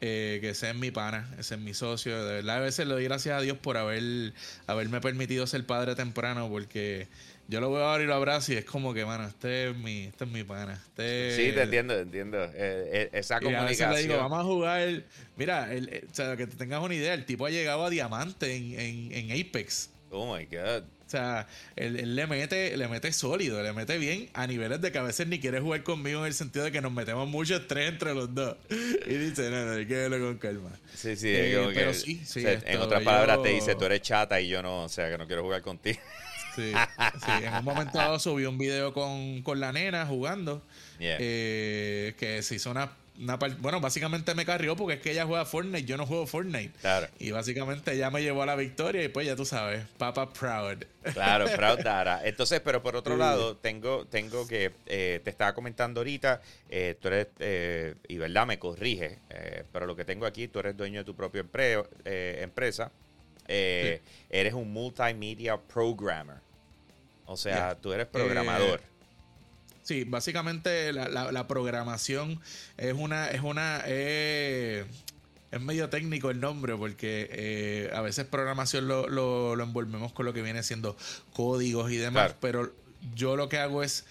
[0.00, 2.24] Que ese es mi pana, ese es mi socio.
[2.24, 4.32] De verdad, a veces le doy gracias a Dios por haber,
[4.66, 7.08] haberme permitido ser padre temprano, porque
[7.48, 10.04] yo lo veo ahora y lo abrazo y es como que, mano, este es mi,
[10.04, 10.82] este es mi pana.
[10.88, 12.42] Este sí, te entiendo, te entiendo.
[12.44, 13.92] Eh, eh, esa comunicación.
[13.92, 15.04] le digo, vamos a jugar.
[15.36, 18.56] Mira, el, o sea, que te tengas una idea, el tipo ha llegado a diamante
[18.56, 19.90] en, en, en Apex.
[20.10, 20.84] Oh my God.
[21.06, 24.98] O sea, él, le mete, le mete sólido, le mete bien a niveles de que
[24.98, 27.90] a veces ni quiere jugar conmigo en el sentido de que nos metemos mucho estrés
[27.90, 28.56] entre los dos.
[28.70, 30.70] Y dice, no, no, hay que verlo con calma.
[30.94, 32.42] Sí, sí, eh, pero sí, sí.
[32.44, 35.28] en otras palabras te dice, tú eres chata y yo no, o sea, que no
[35.28, 36.00] quiero jugar contigo.
[36.56, 37.44] Sí, sí.
[37.44, 40.62] en un momento dado subí un video con, con la nena jugando.
[40.98, 42.90] Eh, que se hizo una
[43.60, 46.72] bueno, básicamente me carrió porque es que ella juega Fortnite, yo no juego Fortnite.
[46.80, 47.08] Claro.
[47.18, 50.84] Y básicamente ella me llevó a la victoria y pues ya tú sabes, Papa Proud.
[51.12, 52.20] Claro, Proud Dara.
[52.24, 57.08] Entonces, pero por otro lado, tengo, tengo que, eh, te estaba comentando ahorita, eh, tú
[57.08, 59.18] eres, eh, y verdad, me corrige,
[59.72, 61.44] pero lo que tengo aquí, tú eres dueño de tu propia
[62.04, 62.90] empresa,
[63.48, 66.36] eres un multimedia programmer.
[67.26, 68.80] O sea, tú eres programador.
[69.86, 72.40] Sí, básicamente la, programación
[72.76, 74.84] es una, es una, eh,
[75.52, 80.32] es medio técnico el nombre porque eh, a veces programación lo, lo, envolvemos con lo
[80.32, 80.96] que viene siendo
[81.32, 82.72] códigos y demás, pero
[83.14, 84.04] yo lo que hago es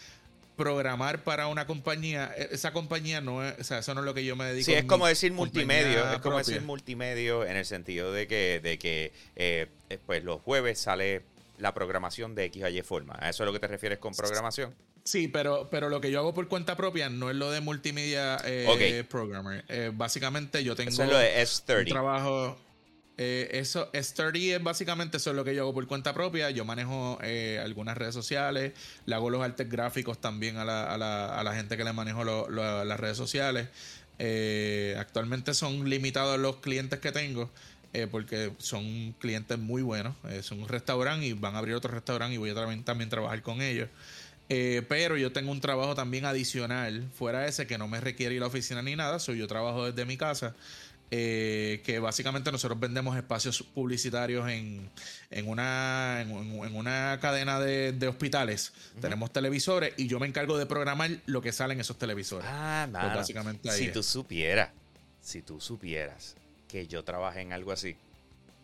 [0.55, 4.13] programar para una compañía, e, esa compañía no es, o sea, eso no es lo
[4.13, 4.67] que yo me dedico.
[4.67, 8.79] Sí, es como decir multimedio, es como decir multimedio en el sentido de que, de
[8.79, 9.67] que eh,
[10.05, 11.23] pues los jueves sale
[11.57, 13.15] la programación de X o Y forma.
[13.19, 14.73] ¿A eso es lo que te refieres con programación?
[15.05, 18.37] Sí, pero, pero lo que yo hago por cuenta propia no es lo de multimedia
[18.43, 19.63] eh, programmer.
[19.67, 21.79] Eh, básicamente yo tengo eso es S30.
[21.81, 22.57] un trabajo.
[23.17, 26.49] Eh, eso, S30 es básicamente eso es lo que yo hago por cuenta propia.
[26.49, 28.73] Yo manejo eh, algunas redes sociales,
[29.05, 31.93] le hago los artes gráficos también a la, a la, a la gente que le
[31.93, 33.67] manejo las redes sociales.
[34.97, 37.51] actualmente son limitados los clientes que tengo.
[38.11, 40.15] Porque son clientes muy buenos.
[40.41, 43.41] son un restaurante y van a abrir otro restaurante y voy a también, también trabajar
[43.41, 43.89] con ellos.
[44.47, 48.41] Eh, pero yo tengo un trabajo también adicional fuera ese que no me requiere ir
[48.41, 49.19] a la oficina ni nada.
[49.19, 50.55] Soy yo trabajo desde mi casa.
[51.11, 54.89] Eh, que básicamente nosotros vendemos espacios publicitarios en,
[55.29, 58.73] en, una, en, una cadena de, hospitales.
[58.99, 62.47] Tenemos televisores y yo me encargo de programar lo que sale en esos televisores.
[62.49, 64.71] Ah, pues básicamente si tú supieras,
[65.21, 66.35] si tú supieras
[66.75, 67.95] que yo trabajé en algo así,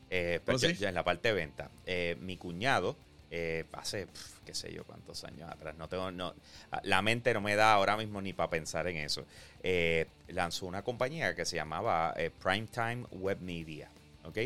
[0.10, 1.72] eh, ¿Oh, pues en la parte de venta,
[2.20, 2.98] mi cuñado
[3.34, 4.08] eh, hace,
[4.46, 5.74] qué sé yo, cuántos años atrás.
[5.78, 6.36] No tengo, no,
[6.84, 9.26] la mente no me da ahora mismo ni para pensar en eso.
[9.64, 13.90] Eh, lanzó una compañía que se llamaba eh, Primetime Web Media.
[14.26, 14.38] ¿Ok?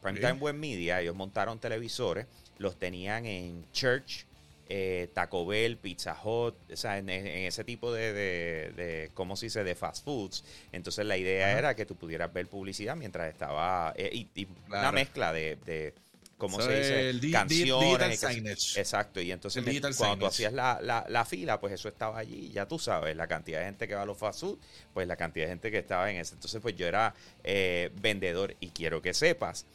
[0.00, 2.26] Primetime Web Media, ellos montaron televisores,
[2.58, 4.24] los tenían en Church,
[5.14, 9.74] Taco Bell, Pizza Hut, o sea, en, ese tipo de, de, ¿cómo se dice?, de
[9.74, 10.44] fast foods.
[10.72, 14.28] Entonces la idea era que tú pudieras ver publicidad mientras estaba, y,
[14.68, 15.94] una mezcla de
[16.38, 18.76] como se dice, el canciones.
[18.76, 19.64] exacto, y entonces
[19.96, 23.58] cuando tú hacías la, la, fila, pues eso estaba allí, ya tú sabes, la cantidad
[23.58, 24.58] de gente que va a los fast food,
[24.94, 26.34] pues la cantidad de gente que estaba en ese.
[26.34, 29.66] Entonces, pues yo era eh, vendedor y quiero que sepas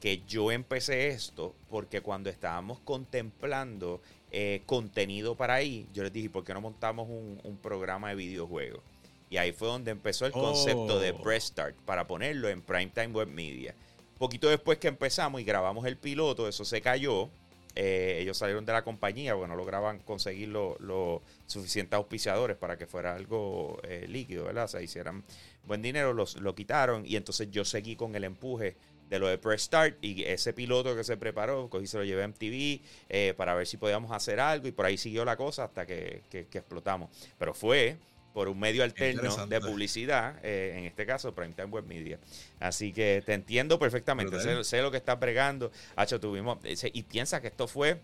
[0.00, 6.30] que yo empecé esto porque cuando estábamos contemplando eh, contenido para ahí, yo les dije,
[6.30, 8.82] ¿por qué no montamos un, un programa de videojuegos?
[9.28, 11.52] Y ahí fue donde empezó el concepto de Breast oh.
[11.52, 13.74] Start para ponerlo en Primetime Web Media.
[14.18, 17.28] Poquito después que empezamos y grabamos el piloto, eso se cayó.
[17.74, 22.86] Eh, ellos salieron de la compañía porque no lograban conseguir los suficientes auspiciadores para que
[22.86, 24.64] fuera algo eh, líquido, ¿verdad?
[24.64, 25.22] O sea, hicieran
[25.66, 28.76] buen dinero, los, lo quitaron y entonces yo seguí con el empuje
[29.08, 32.24] de lo de Press Start y ese piloto que se preparó, cogí se lo llevé
[32.24, 35.64] a MTV eh, para ver si podíamos hacer algo y por ahí siguió la cosa
[35.64, 37.10] hasta que, que explotamos.
[37.38, 37.96] Pero fue
[38.36, 42.18] por un medio alterno de publicidad, eh, en este caso Primetime Web Media.
[42.60, 45.72] Así que te entiendo perfectamente, sé, lo que estás bregando.
[45.96, 47.98] Hacho, tuvimos, y piensa que esto fue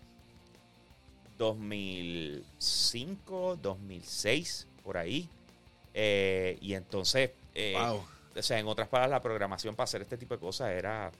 [1.37, 5.29] 2005, 2006, por ahí.
[5.93, 7.75] Eh, y entonces, eh,
[8.35, 11.11] o sea, en otras palabras, la programación para hacer este tipo de cosas era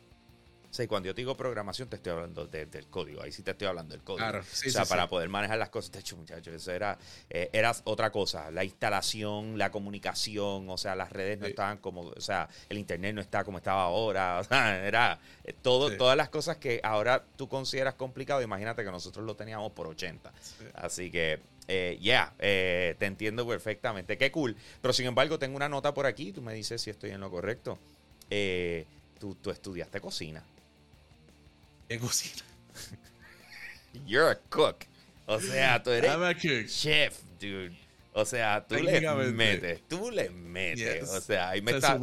[0.74, 3.22] Sí, cuando yo digo programación, te estoy hablando del código.
[3.22, 4.28] Ahí sí te estoy hablando del código.
[4.28, 5.92] Claro, sí, o sea, para poder manejar las cosas.
[5.92, 6.98] De hecho, muchachos, eso era,
[7.30, 8.50] eh, era otra cosa.
[8.50, 13.14] La instalación, la comunicación, o sea, las redes no estaban como, o sea, el internet
[13.14, 14.40] no está como estaba ahora.
[14.44, 18.42] O sea, era eh, todo, todas las cosas que ahora tú consideras complicado.
[18.42, 20.34] Imagínate que nosotros lo teníamos por 80.
[20.74, 24.18] Así que, eh, ya, eh, te entiendo perfectamente.
[24.18, 24.56] Qué cool.
[24.82, 26.32] Pero sin embargo, tengo una nota por aquí.
[26.32, 27.78] Tú me dices si estoy en lo correcto.
[29.20, 30.44] tú, tú estudiaste cocina
[32.00, 32.44] cocina.
[34.06, 34.86] You're a cook.
[35.26, 36.12] O sea, tú eres
[36.68, 37.76] chef, dude.
[38.16, 41.10] O sea, tú le metes, tú le metes.
[41.10, 42.00] O sea, ahí me estás.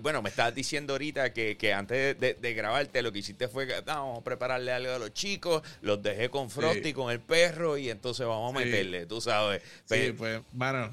[0.00, 3.80] bueno, me estabas diciendo ahorita que, que antes de, grabarte lo que hiciste fue que
[3.80, 7.88] vamos a prepararle algo a los chicos, los dejé con Frosty, con el perro y
[7.88, 9.62] entonces vamos a meterle, tú sabes.
[9.86, 10.92] sí, pues, bueno,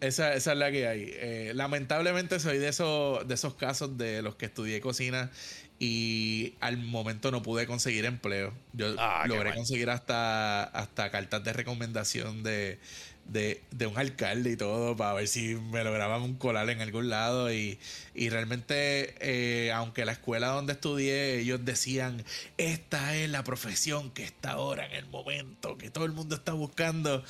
[0.00, 1.10] Esa, esa es la que hay.
[1.14, 5.32] Eh, lamentablemente soy de esos, de esos casos de los que estudié cocina
[5.80, 8.54] y al momento no pude conseguir empleo.
[8.72, 12.78] Yo Ah, logré conseguir hasta, hasta cartas de recomendación de,
[13.24, 17.08] de, de un alcalde y todo para ver si me lograban un colar en algún
[17.08, 17.78] lado y,
[18.14, 22.24] y realmente eh, aunque la escuela donde estudié ellos decían
[22.58, 26.52] esta es la profesión que está ahora en el momento que todo el mundo está
[26.52, 27.24] buscando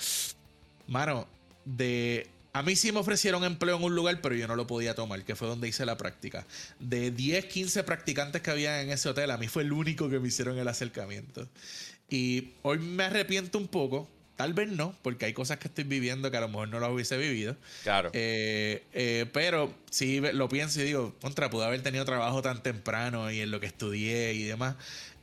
[0.87, 1.29] mano
[1.65, 4.95] de a mí sí me ofrecieron empleo en un lugar, pero yo no lo podía
[4.95, 6.47] tomar, que fue donde hice la práctica.
[6.79, 10.21] De 10, 15 practicantes que había en ese hotel, a mí fue el único que
[10.21, 11.49] me hicieron el acercamiento.
[12.11, 16.31] Y hoy me arrepiento un poco, tal vez no, porque hay cosas que estoy viviendo
[16.31, 17.57] que a lo mejor no las hubiese vivido.
[17.83, 18.11] Claro.
[18.13, 23.31] Eh, eh, pero sí lo pienso y digo, contra, pude haber tenido trabajo tan temprano
[23.31, 24.77] y en lo que estudié y demás.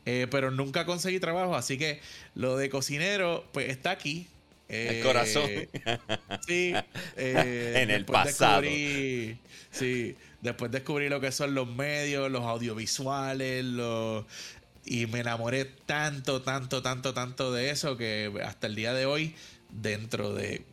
[0.06, 2.00] Eh, pero nunca conseguí trabajo, así que
[2.36, 4.28] lo de cocinero, pues está aquí.
[4.70, 5.50] El corazón.
[6.48, 6.74] Sí.
[7.18, 8.62] En el pasado.
[8.62, 9.38] descubrí-
[9.72, 10.16] sí.
[10.42, 14.26] Después descubrí lo que son los medios, los audiovisuales, los.
[14.92, 19.36] Y me enamoré tanto, tanto, tanto, tanto de eso que hasta el día de hoy,
[19.70, 20.64] dentro de.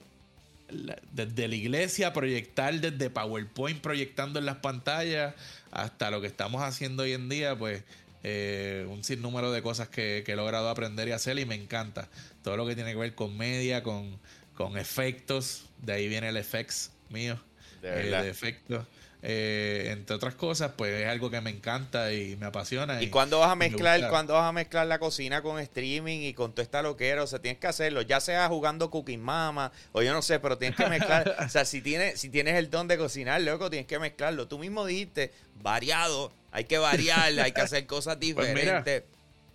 [0.71, 5.35] la- desde la iglesia, proyectar desde PowerPoint, proyectando en las pantallas,
[5.71, 7.83] hasta lo que estamos haciendo hoy en día, pues
[8.25, 12.09] eh, un sinnúmero de cosas que, que he logrado aprender y hacer y me encanta.
[12.43, 14.19] Todo lo que tiene que ver con media, con,
[14.57, 17.39] con efectos, de ahí viene el FX mío,
[17.83, 18.87] De eh, de efectos.
[19.29, 23.03] Eh, entre otras cosas, pues es algo que me encanta y me apasiona.
[23.03, 26.33] ¿Y cuándo vas a me mezclar, cuándo vas a mezclar la cocina con streaming y
[26.33, 27.25] con toda esta loquera?
[27.25, 30.59] O sea, tienes que hacerlo, ya sea jugando Cooking Mama, o yo no sé, pero
[30.59, 31.35] tienes que mezclar.
[31.45, 34.47] o sea, si tienes, si tienes el don de cocinar, loco, tienes que mezclarlo.
[34.47, 39.03] Tú mismo dijiste, variado, hay que variar, hay que hacer cosas Pues mira, diferentes.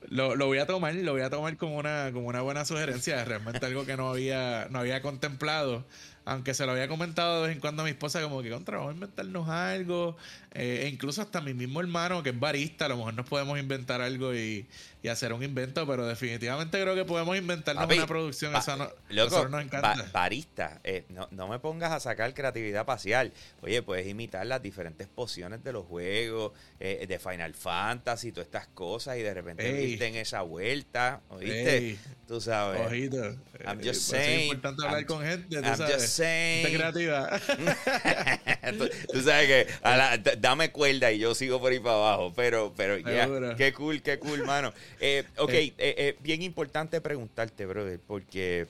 [0.10, 3.24] Lo, lo voy a tomar, lo voy a tomar como una, como una buena sugerencia,
[3.24, 5.86] realmente algo que no había, no había contemplado,
[6.32, 8.78] aunque se lo había comentado de vez en cuando a mi esposa, como que contra,
[8.78, 10.18] vamos a inventarnos algo,
[10.52, 13.60] eh, e incluso hasta mi mismo hermano, que es barista, a lo mejor nos podemos
[13.60, 14.66] inventar algo y,
[15.04, 18.90] y hacer un invento, pero definitivamente creo que podemos inventarnos Papi, una producción, eso no,
[19.10, 19.96] Loco, nos encanta.
[19.96, 23.34] ba- barista, eh, no, no me pongas a sacar creatividad parcial.
[23.62, 28.68] Oye, puedes imitar las diferentes pociones de los juegos, eh, de Final Fantasy, todas estas
[28.68, 31.78] cosas, y de repente viste en esa vuelta, ¿oíste?
[31.78, 32.80] Ey, Tú sabes.
[32.86, 33.18] ojito.
[33.66, 34.42] I'm Eh, just por eso es saying.
[34.44, 35.96] importante hablar I'm- con gente, tú I'm sabes.
[35.96, 36.66] just saying.
[36.68, 37.40] Gente creativa.
[38.78, 42.34] tú, tú sabes que a la- dame cuerda y yo sigo por ahí para abajo.
[42.36, 43.56] Pero, pero ya, Seguro.
[43.56, 44.74] qué cool, qué cool, mano.
[45.02, 45.74] Eh, ok, Eh.
[45.78, 48.68] eh, eh, bien importante preguntarte, brother, porque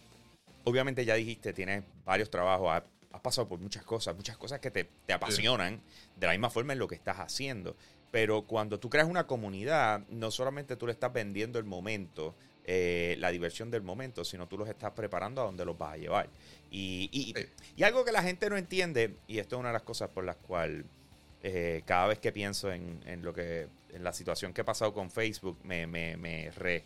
[0.64, 4.72] obviamente ya dijiste, tienes varios trabajos, has, has pasado por muchas cosas, muchas cosas que
[4.72, 5.82] te, te apasionan
[6.16, 7.76] de la misma forma en lo que estás haciendo.
[8.12, 12.34] Pero cuando tú creas una comunidad, no solamente tú le estás vendiendo el momento,
[12.66, 15.98] eh, la diversión del momento, sino tú los estás preparando a donde los vas a
[15.98, 16.30] llevar.
[16.70, 17.46] Y, y- Sí.
[17.78, 20.24] y algo que la gente no entiende, y esto es una de las cosas por
[20.24, 20.86] las cuales
[21.44, 24.94] eh, cada vez que pienso en, en lo que en la situación que he pasado
[24.94, 26.84] con Facebook, me, me, me re,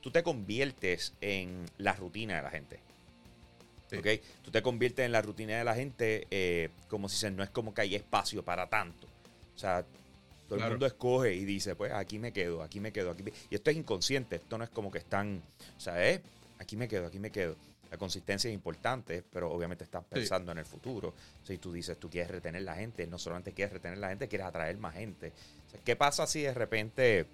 [0.00, 2.78] tú te conviertes en la rutina de la gente.
[3.90, 3.96] Sí.
[3.96, 4.06] ¿ok?
[4.44, 7.50] Tú te conviertes en la rutina de la gente eh, como si se, no es
[7.50, 9.06] como que hay espacio para tanto.
[9.54, 9.84] O sea,
[10.48, 10.64] todo Claro.
[10.66, 13.32] el mundo escoge y dice, pues aquí me quedo, aquí me quedo, aquí me...
[13.50, 15.42] Y esto es inconsciente, esto no es como que están,
[15.76, 16.20] o sea, eh,
[16.60, 17.56] aquí me quedo, aquí me quedo.
[17.90, 21.14] La consistencia es importante, pero obviamente estás pensando en el futuro.
[21.44, 24.46] Si tú dices, tú quieres retener la gente, no solamente quieres retener la gente, quieres
[24.46, 25.32] atraer más gente.
[25.66, 27.26] O sea, ¿Qué pasa si de repente,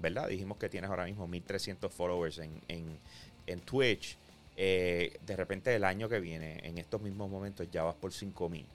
[0.00, 0.28] verdad?
[0.28, 2.98] Dijimos que tienes ahora mismo 1300 followers en, en,
[3.46, 4.16] en Twitch.
[4.56, 8.66] eh, de repente el año que viene, en estos mismos momentos, ya vas por 5000.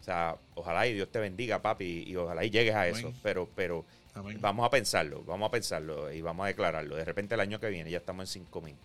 [0.00, 3.08] O sea, ojalá y Dios te bendiga, papi, y ojalá y llegues a eso.
[3.08, 3.20] Amén.
[3.22, 3.84] Pero, pero
[4.14, 4.38] Amén.
[4.40, 6.94] vamos a pensarlo, vamos a pensarlo y vamos a declararlo.
[6.96, 8.76] De repente el año que viene ya estamos en 5000.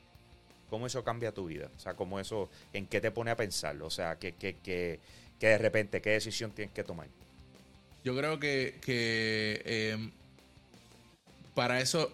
[0.71, 1.69] ¿Cómo eso cambia tu vida?
[1.75, 3.88] O sea, ¿cómo eso, en qué te pone a pensarlo?
[3.88, 5.01] O sea, que, que, que,
[5.38, 7.07] que de repente, ¿qué decisión tienes que tomar?
[8.05, 10.10] Yo creo que, que, eh,
[11.53, 12.10] para eso,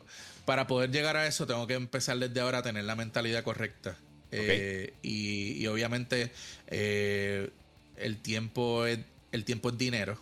[0.46, 3.96] para poder llegar a eso, tengo que empezar desde ahora a tener la mentalidad correcta.
[4.32, 6.32] Eh, y, y obviamente
[6.66, 7.52] eh,
[7.96, 8.98] el tiempo es
[9.32, 10.18] el tiempo es dinero.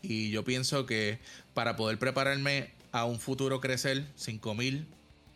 [0.00, 1.18] Y yo pienso que
[1.52, 4.86] para poder prepararme a un futuro crecer, 5 mil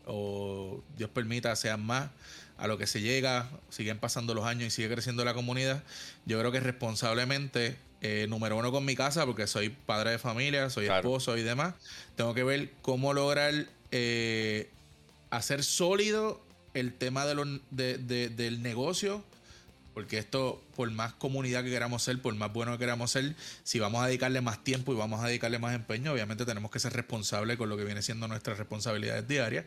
[0.07, 2.11] o Dios permita sean más,
[2.57, 5.83] a lo que se llega, siguen pasando los años y sigue creciendo la comunidad,
[6.27, 10.71] yo creo que responsablemente, eh, número uno con mi casa, porque soy padre de familia,
[10.71, 11.01] soy Claro.
[11.09, 11.75] esposo y demás,
[12.17, 13.53] tengo que ver cómo lograr
[13.97, 14.69] eh,
[15.31, 16.41] hacer sólido
[16.75, 19.23] el tema de los- de- de- del negocio
[19.95, 23.79] porque esto, por más comunidad que queramos ser, por más bueno que queramos ser, si
[23.79, 26.93] vamos a dedicarle más tiempo y vamos a dedicarle más empeño, obviamente tenemos que ser
[26.93, 29.65] responsables con lo que viene siendo nuestras responsabilidades diarias.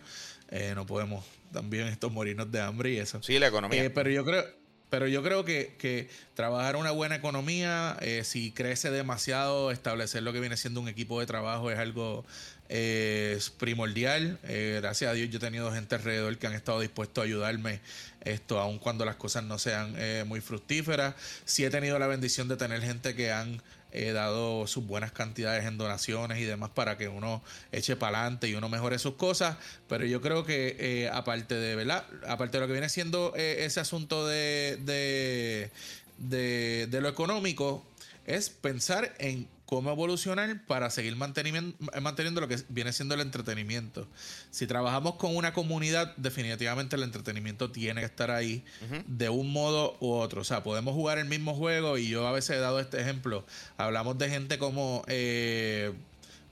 [0.50, 3.24] Eh, no podemos también esto morirnos de hambre y eso.
[3.24, 3.84] Sí, la economía.
[3.84, 4.46] Eh, pero yo creo,
[4.90, 10.32] pero yo creo que, que trabajar una buena economía, eh, si crece demasiado, establecer lo
[10.34, 12.26] que viene siendo un equipo de trabajo es algo
[12.70, 14.40] eh, primordial.
[14.44, 17.82] Eh, gracias a Dios yo he tenido gente alrededor que han estado dispuestos a ayudarme
[18.22, 19.96] esto, aun cuando las cosas no sean
[20.28, 21.16] muy fructíferas.
[21.46, 25.66] Sí he tenido la bendición de tener gente que han He dado sus buenas cantidades
[25.66, 29.58] en donaciones y demás para que uno eche para adelante y uno mejore sus cosas.
[29.88, 32.06] Pero yo creo que eh, aparte de, ¿verdad?
[32.28, 35.72] Aparte de lo que viene siendo eh, ese asunto de,
[36.18, 37.86] de, de lo económico,
[38.26, 44.08] es pensar en cómo evolucionar para seguir manteniendo lo que viene siendo el entretenimiento.
[44.50, 48.64] Si trabajamos con una comunidad, definitivamente el entretenimiento tiene que estar ahí
[49.08, 50.42] de un modo u otro.
[50.42, 53.46] O sea, podemos jugar el mismo juego y yo a veces he dado este ejemplo.
[53.78, 55.04] Hablamos de gente como...
[55.08, 55.94] Eh,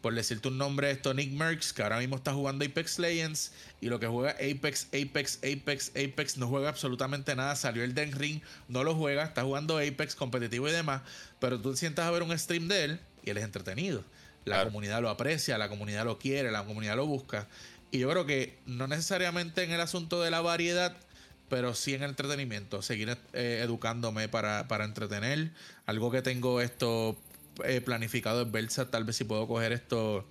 [0.06, 3.90] por decirte un nombre, esto Nick Merckx, que ahora mismo está jugando Apex Legends y
[3.90, 7.56] lo que juega Apex, Apex, Apex, Apex, no juega absolutamente nada.
[7.56, 11.02] Salió el Den Ring, no lo juega, está jugando Apex competitivo y demás,
[11.40, 14.04] pero tú sientas a ver un stream de él y él es entretenido.
[14.44, 17.48] La comunidad lo aprecia, la comunidad lo quiere, la comunidad lo busca.
[17.90, 20.96] Y yo creo que no necesariamente en el asunto de la variedad,
[21.50, 25.50] pero sí en el entretenimiento, seguir eh, educándome para, para entretener.
[25.88, 27.18] Algo que tengo esto
[27.64, 30.24] eh, planificado en Versa, tal vez si puedo coger estos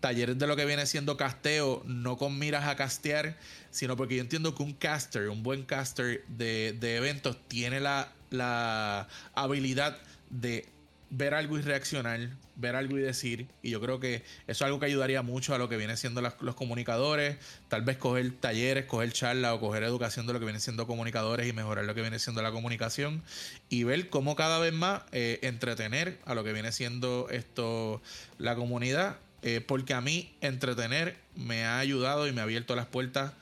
[0.00, 3.36] talleres de lo que viene siendo casteo, no con miras a castear,
[3.70, 8.12] sino porque yo entiendo que un caster, un buen caster de, de eventos, tiene la,
[8.30, 9.98] la habilidad
[10.30, 10.68] de
[11.10, 12.20] ver algo y reaccionar,
[12.54, 13.48] ver algo y decir.
[13.62, 16.20] Y yo creo que eso es algo que ayudaría mucho a lo que vienen siendo
[16.22, 17.36] los comunicadores.
[17.68, 21.48] Tal vez coger talleres, coger charlas o coger educación de lo que vienen siendo comunicadores
[21.48, 23.22] y mejorar lo que viene siendo la comunicación.
[23.68, 28.00] Y ver cómo cada vez más eh, entretener a lo que viene siendo esto
[28.38, 29.18] la comunidad.
[29.42, 33.32] Eh, porque a mí entretener me ha ayudado y me ha abierto las puertas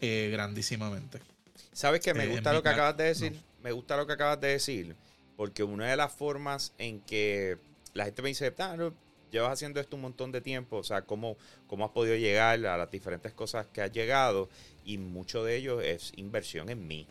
[0.00, 1.20] eh, grandísimamente.
[1.72, 3.40] ¿Sabes que me gusta lo que acabas de decir?
[3.62, 4.96] Me gusta lo que acabas de decir
[5.38, 7.58] porque una de las formas en que
[7.94, 8.90] la gente me dice, ah,
[9.30, 11.36] llevas haciendo esto un montón de tiempo, o sea, ¿cómo,
[11.68, 14.48] cómo has podido llegar a las diferentes cosas que has llegado,
[14.84, 17.06] y mucho de ello es inversión en mí.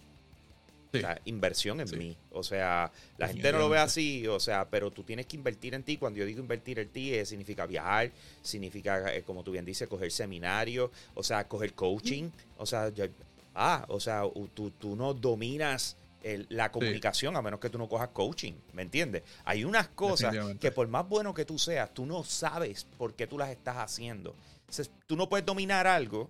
[0.94, 2.18] O sea, inversión en mí.
[2.32, 5.74] O sea, la gente no lo ve así, o sea, pero tú tienes que invertir
[5.74, 5.96] en ti.
[5.96, 8.12] Cuando yo digo invertir en ti, significa viajar,
[8.42, 12.30] significa, eh, como tú bien dices, coger seminario, o sea, coger coaching.
[12.58, 12.92] O sea,
[13.56, 15.96] ah, o sea, tú, tú no dominas
[16.50, 19.24] la comunicación, a menos que tú no cojas coaching, ¿me entiendes?
[19.46, 23.28] Hay unas cosas que por más bueno que tú seas, tú no sabes por qué
[23.28, 24.36] tú las estás haciendo.
[25.06, 26.30] tú no puedes dominar algo,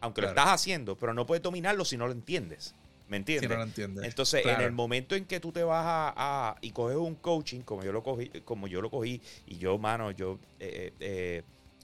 [0.00, 2.74] aunque lo estás haciendo, pero no puedes dominarlo si no lo entiendes.
[3.08, 3.48] ¿Me entiendes?
[3.48, 4.04] Si no lo entiendes.
[4.04, 7.84] Entonces, en el momento en que tú te vas a, y coges un coaching, como
[7.84, 11.42] yo lo cogí, como yo lo cogí, y yo, mano, yo eh, eh,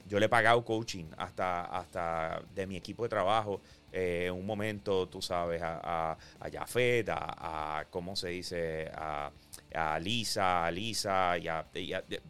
[0.08, 3.60] yo le he pagado coaching hasta, hasta de mi equipo de trabajo
[3.92, 8.90] en eh, un momento, tú sabes, a, a, a Jafet, a, ¿cómo se dice?
[8.94, 9.30] A,
[9.74, 11.64] a Lisa, a Lisa, y a,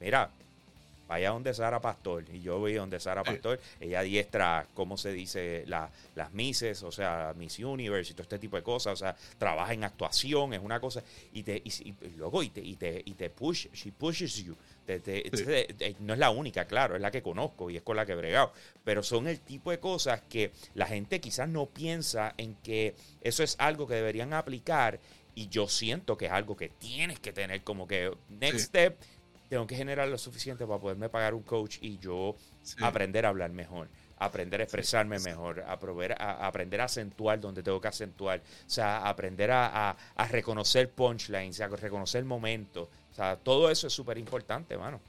[0.01, 0.31] mira,
[1.09, 2.25] vaya donde Sara Pastor.
[2.33, 5.65] Y yo voy donde Sara Pastor, ella diestra, ¿cómo se dice?
[5.67, 8.93] La, las Misses, o sea, Miss Universe y todo este tipo de cosas.
[8.93, 11.03] O sea, trabaja en actuación, es una cosa.
[11.33, 14.55] Y, te, y, luego, y te, y te, y te push, she pushes you
[16.01, 18.17] no es la única, claro, es la que conozco y es con la que he
[18.17, 18.53] bregado.
[18.85, 23.43] Pero son el tipo de cosas que la gente quizás no piensa en que eso
[23.43, 25.01] es algo que deberían aplicar.
[25.35, 28.97] Y yo siento que es algo que tienes que tener como que next step.
[29.49, 32.37] Tengo que generar lo suficiente para poderme pagar un coach y yo
[32.81, 37.81] aprender a hablar mejor aprender a expresarme mejor, a, a, aprender a acentuar donde tengo
[37.81, 43.89] que acentuar, o sea, aprender a, a reconocer punchlines, a reconocer momentos, sea, todo eso
[43.89, 45.01] es súper importante, mano.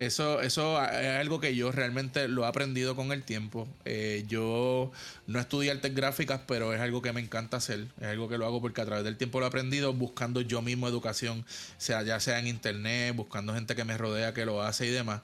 [0.00, 3.66] Eso, eso es algo que yo realmente lo he aprendido con el tiempo.
[3.84, 4.92] Eh, yo
[5.26, 7.88] no estudié artes gráficas, pero es algo que me encanta hacer.
[8.00, 10.62] Es algo que lo hago porque a través del tiempo lo he aprendido buscando yo
[10.62, 11.44] mismo educación,
[11.78, 15.20] sea ya sea en internet, buscando gente que me rodea que lo hace y demás.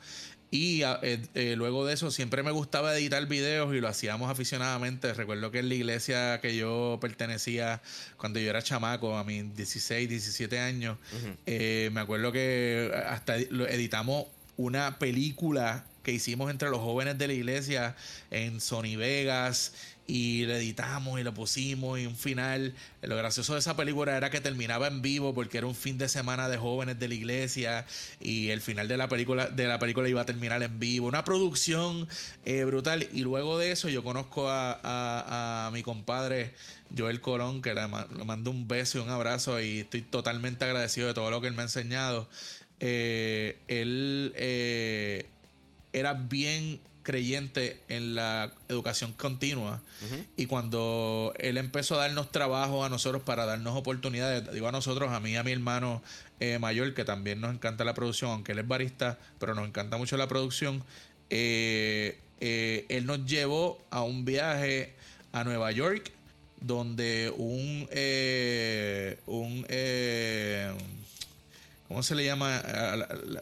[0.55, 5.13] Y eh, eh, luego de eso siempre me gustaba editar videos y lo hacíamos aficionadamente.
[5.13, 7.83] Recuerdo que en la iglesia que yo pertenecía
[8.17, 10.97] cuando yo era chamaco, a mis 16, 17 años,
[11.47, 17.33] eh, me acuerdo que hasta editamos una película que hicimos entre los jóvenes de la
[17.33, 17.97] iglesia
[18.31, 19.73] en Sony Vegas
[20.07, 22.75] y le editamos y lo pusimos y un final.
[23.03, 26.09] Lo gracioso de esa película era que terminaba en vivo porque era un fin de
[26.09, 27.87] semana de jóvenes de la iglesia
[28.21, 31.07] y el final de la película de la película iba a terminar en vivo.
[31.07, 32.07] Una producción
[32.45, 36.55] eh, brutal y luego de eso yo conozco a, mi compadre
[36.97, 41.15] Joel Colón que le, mando un beso y un abrazo y estoy totalmente agradecido de
[41.15, 42.29] todo lo que él me ha enseñado.
[42.81, 45.27] Eh, él eh,
[45.95, 49.81] era bien creyente en la educación continua.
[50.37, 55.13] Y cuando él empezó a darnos trabajo a nosotros para darnos oportunidades, digo a nosotros,
[55.13, 56.03] a mí a mi hermano
[56.41, 59.99] eh, mayor, que también nos encanta la producción, aunque él es barista, pero nos encanta
[59.99, 60.83] mucho la producción,
[61.31, 64.95] eh, eh, él nos llevó a un viaje
[65.33, 66.11] a Nueva York,
[66.61, 67.89] donde un,
[69.27, 69.67] un
[71.87, 72.63] ¿cómo se le llama?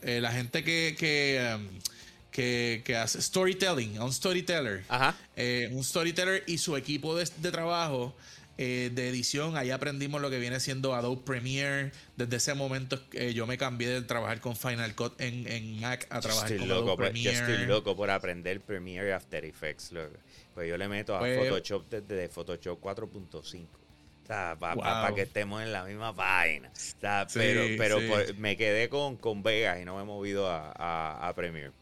[0.03, 1.69] La, gente que, que um,
[2.33, 4.83] que, hace storytelling, un storyteller.
[5.37, 8.15] Eh, un storyteller y su equipo de, trabajo
[8.59, 9.57] eh, de edición.
[9.57, 11.93] Ahí aprendimos lo que viene siendo Adobe Premiere.
[12.17, 16.21] Desde ese momento eh, yo me cambié de trabajar con Final Cut en, Mac a
[16.21, 17.37] trabajar con Adobe Premiere.
[17.37, 19.93] Yo estoy loco por aprender Premiere y After Effects.
[20.55, 23.67] Pues yo le meto a pues, Photoshop desde Photoshop 4.5.
[24.23, 26.71] O sea, para que estemos en la misma página.
[27.35, 27.99] pero pero
[28.39, 31.73] me quedé con, con Vegas y no me he movido a, a Premiere.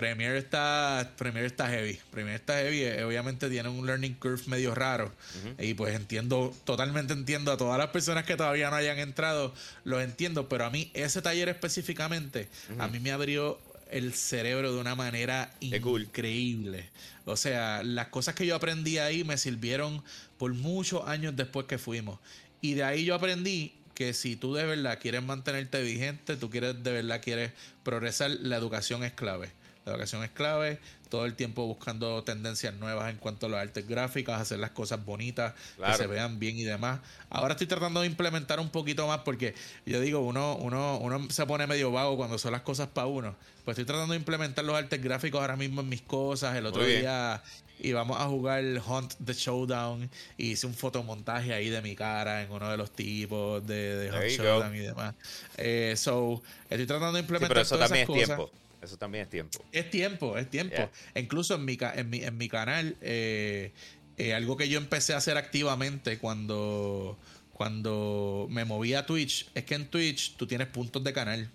[0.00, 1.98] Premiere está, Premiere está heavy.
[2.10, 2.84] Premiere está heavy.
[2.84, 5.12] Eh, obviamente tiene un learning curve medio raro.
[5.58, 9.52] Y pues entiendo, totalmente entiendo a todas las personas que todavía no hayan entrado,
[9.84, 10.48] lo entiendo.
[10.48, 12.48] Pero a mí, ese taller específicamente,
[12.78, 16.88] a mí me abrió el cerebro de una manera increíble.
[17.26, 20.02] O sea, las cosas que yo aprendí ahí me sirvieron
[20.38, 22.18] por muchos años después que fuimos.
[22.62, 26.82] Y de ahí yo aprendí que si tú de verdad quieres mantenerte vigente, tú quieres
[26.82, 29.59] de verdad quieres progresar, la educación es clave.
[29.90, 30.78] La educación es clave,
[31.08, 35.04] todo el tiempo buscando tendencias nuevas en cuanto a las artes gráficas, hacer las cosas
[35.04, 37.00] bonitas, que se vean bien y demás.
[37.28, 41.44] Ahora estoy tratando de implementar un poquito más porque yo digo, uno, uno, uno se
[41.46, 43.36] pone medio vago cuando son las cosas para uno.
[43.64, 46.56] Pues estoy tratando de implementar los artes gráficos ahora mismo en mis cosas.
[46.56, 47.42] El otro día
[47.82, 52.50] íbamos a jugar Hunt the Showdown y hice un fotomontaje ahí de mi cara en
[52.50, 55.14] uno de los tipos de, Hunt Showdown y demás.
[55.56, 58.50] Eh, so, estoy tratando de implementar pero eso también es tiempo.
[58.82, 59.62] Eso también es tiempo.
[59.72, 60.88] Es tiempo, es tiempo.
[61.14, 63.72] Incluso en mi, en mi, en mi canal, eh,
[64.16, 67.18] eh, algo que yo empecé a hacer activamente cuando,
[67.52, 71.50] cuando me moví a Twitch, es que en Twitch tú tienes puntos de canal.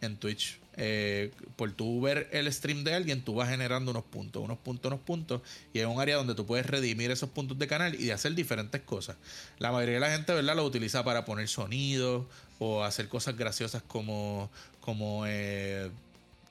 [0.00, 0.58] En Twitch.
[0.76, 4.90] Eh, por tú ver el stream de alguien, tú vas generando unos puntos, unos puntos,
[4.90, 5.42] unos puntos.
[5.72, 8.34] Y es un área donde tú puedes redimir esos puntos de canal y de hacer
[8.34, 9.16] diferentes cosas.
[9.58, 10.56] La mayoría de la gente, ¿verdad?
[10.56, 12.28] Lo utiliza para poner sonido
[12.58, 15.24] o hacer cosas graciosas como, como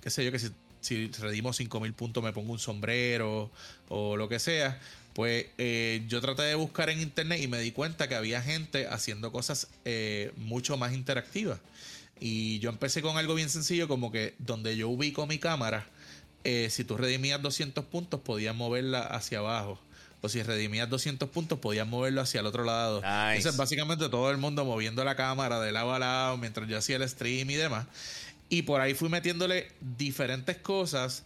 [0.01, 0.49] qué sé yo, que si,
[0.81, 3.51] si redimos 5000 puntos me pongo un sombrero
[3.89, 4.79] o lo que sea.
[5.13, 8.87] Pues eh, yo traté de buscar en internet y me di cuenta que había gente
[8.87, 11.59] haciendo cosas eh, mucho más interactivas.
[12.19, 15.87] Y yo empecé con algo bien sencillo, como que donde yo ubico mi cámara,
[16.43, 19.79] eh, si tú redimías 200 puntos, podías moverla hacia abajo.
[20.21, 22.97] O si redimías 200 puntos, podías moverlo hacia el otro lado.
[22.99, 26.97] Entonces, básicamente todo el mundo moviendo la cámara de lado a lado mientras yo hacía
[26.97, 27.87] el stream y demás.
[28.51, 31.23] Y por ahí fui metiéndole diferentes cosas.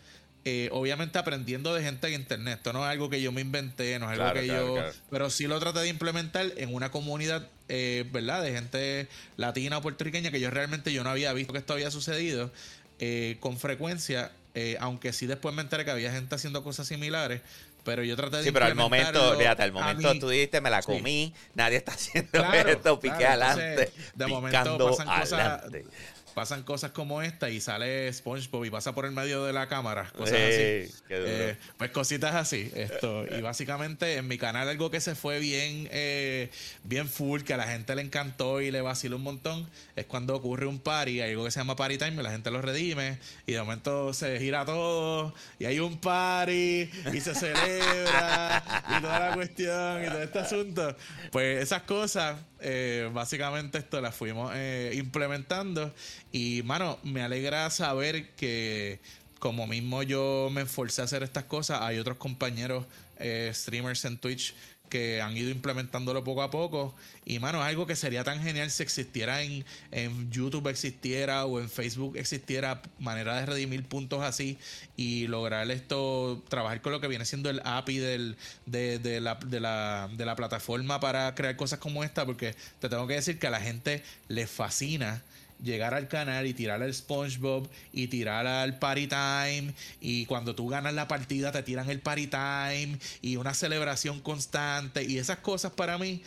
[0.47, 2.57] Eh, obviamente aprendiendo de gente en internet.
[2.57, 4.76] Esto no es algo que yo me inventé, no es algo que yo.
[5.09, 8.43] Pero sí lo traté de implementar en una comunidad, eh, ¿verdad?
[8.43, 9.07] De gente
[9.38, 12.51] latina o puertorriqueña que yo realmente yo no había visto que esto había sucedido
[12.99, 14.32] eh, con frecuencia.
[14.80, 17.41] aunque sí después me enteré que había gente haciendo cosas similares.
[17.84, 18.43] Pero yo traté de.
[18.43, 22.43] Sí, pero al momento, fíjate, al momento tú dijiste, me la comí, nadie está haciendo
[22.53, 23.91] esto, piqué adelante.
[24.13, 25.82] de momento pasan adelante.
[25.82, 29.67] cosas pasan cosas como esta y sale SpongeBob y pasa por el medio de la
[29.67, 30.93] cámara, cosas así.
[31.09, 32.69] Eh, pues cositas así.
[32.75, 33.25] Esto.
[33.25, 36.51] Y básicamente en mi canal algo que se fue bien, eh,
[36.83, 40.36] bien full, que a la gente le encantó y le vaciló un montón, es cuando
[40.36, 43.17] ocurre un party, algo que se llama party time, y la gente lo redime,
[43.47, 48.61] y de momento se gira todo, y hay un party, y se celebra,
[48.97, 50.97] y toda la cuestión, y todo este asunto.
[51.31, 52.36] Pues esas cosas
[52.67, 55.93] eh, básicamente esto la fuimos eh, implementando.
[56.32, 58.99] Y, mano, me alegra saber que
[59.39, 62.86] como mismo yo me esforcé a hacer estas cosas, hay otros compañeros
[63.17, 64.55] eh, streamers en Twitch
[64.89, 66.95] que han ido implementándolo poco a poco.
[67.26, 71.69] Y mano, algo que sería tan genial si existiera en, en YouTube existiera o en
[71.69, 74.57] Facebook existiera manera de redimir puntos así
[74.95, 79.59] y lograr esto, trabajar con lo que viene siendo el API del, de, la, de,
[79.59, 83.47] la, de la plataforma para crear cosas como esta, porque te tengo que decir que
[83.47, 85.23] a la gente le fascina
[85.64, 90.68] llegar al canal y tirar al SpongeBob y tirar al Party Time y cuando tú
[90.68, 95.72] ganas la partida te tiran el Party Time y una celebración constante y esas cosas
[95.72, 96.22] para mí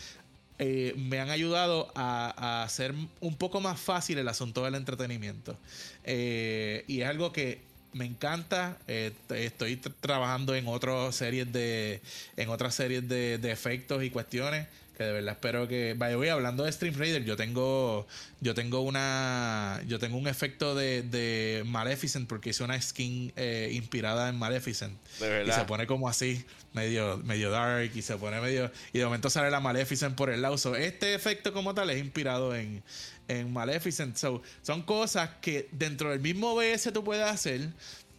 [0.58, 5.56] eh, me han ayudado a, hacer un poco más fácil el asunto del entretenimiento.
[6.02, 7.60] Eh, y es algo que
[7.92, 12.02] me encanta eh, estoy trabajando en otras series de
[12.36, 14.66] en otras series de efectos y cuestiones
[14.98, 18.06] que de verdad espero que vaya voy hablando de Stream Raider yo tengo
[18.40, 23.70] yo tengo una yo tengo un efecto de, de Maleficent porque hice una skin eh,
[23.72, 24.98] inspirada en Maleficent.
[25.20, 29.30] Y se pone como así medio medio dark y se pone medio y de momento
[29.30, 30.56] sale la Maleficent por el lado.
[30.76, 32.82] Este efecto como tal es inspirado en
[33.28, 34.16] en Maleficent.
[34.16, 37.68] So, son cosas que dentro del mismo OBS tú puedes hacer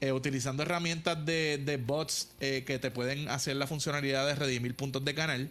[0.02, 4.74] eh, utilizando herramientas de, de bots eh, que te pueden hacer la funcionalidad de redimir
[4.74, 5.50] puntos de canal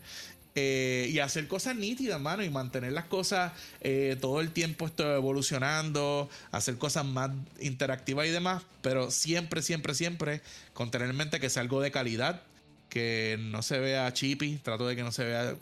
[0.60, 5.14] eh, y hacer cosas nítidas, mano, y mantener las cosas eh, todo el tiempo esto
[5.14, 7.30] evolucionando, hacer cosas más
[7.60, 10.40] interactivas y demás, pero siempre, siempre, siempre
[10.72, 12.42] con tener en mente que es algo de calidad,
[12.88, 15.54] que no se vea chippy, trato de que no se vea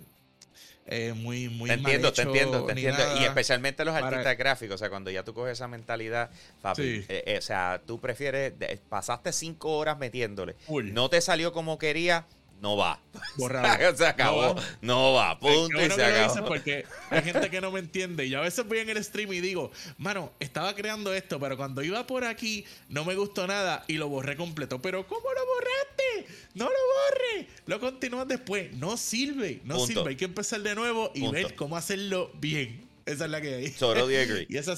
[0.87, 3.03] eh, muy, muy te entiendo, te entiendo, te entiendo.
[3.21, 6.31] Y especialmente los artistas gráficos, o sea, cuando ya tú coges esa mentalidad,
[6.63, 7.05] papi,
[7.37, 8.55] o sea, tú prefieres,
[8.89, 12.25] pasaste cinco horas metiéndole, no te salió como quería,
[12.61, 13.01] no va.
[13.97, 14.57] se acabó.
[14.81, 15.39] No va.
[15.39, 16.47] Punto y se acabó.
[16.47, 18.27] porque hay gente que no me entiende.
[18.27, 21.57] Y yo a veces voy en el stream y digo, mano, estaba creando esto, pero
[21.57, 24.81] cuando iba por aquí no me gustó nada y lo borré completo.
[24.81, 26.33] Pero ¿cómo lo borraste?
[26.55, 27.49] No lo borre.
[27.67, 28.73] Lo continúas después.
[28.75, 29.61] No sirve.
[29.65, 30.11] No sirve.
[30.11, 32.87] Hay que empezar de nuevo y ver cómo hacerlo bien.
[33.07, 34.47] Esa es la que hay.
[34.49, 34.75] y esa,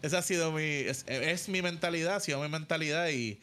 [0.00, 0.62] esa ha sido mi.
[0.62, 3.38] Es, es mi mentalidad, ha sido mi mentalidad y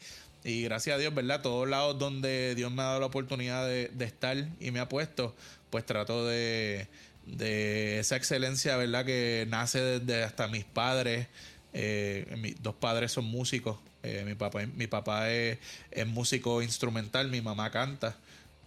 [0.46, 1.42] y gracias a Dios, ¿verdad?
[1.42, 5.34] Todos lados donde Dios me ha dado la oportunidad de, estar y me ha puesto,
[5.70, 6.86] pues trato de,
[7.98, 9.04] esa excelencia, ¿verdad?
[9.04, 11.26] Que nace desde hasta mis padres.
[11.72, 13.78] Eh, mis dos padres son músicos.
[14.04, 15.58] Eh, mi papá, mi papá es,
[16.06, 18.16] músico instrumental, mi mamá canta.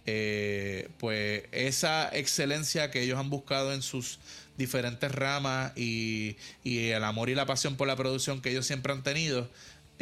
[0.04, 4.18] Eh, pues esa excelencia que ellos han buscado en sus
[4.58, 8.92] diferentes ramas y, y el amor y la pasión por la producción que ellos siempre
[8.92, 9.48] han tenido,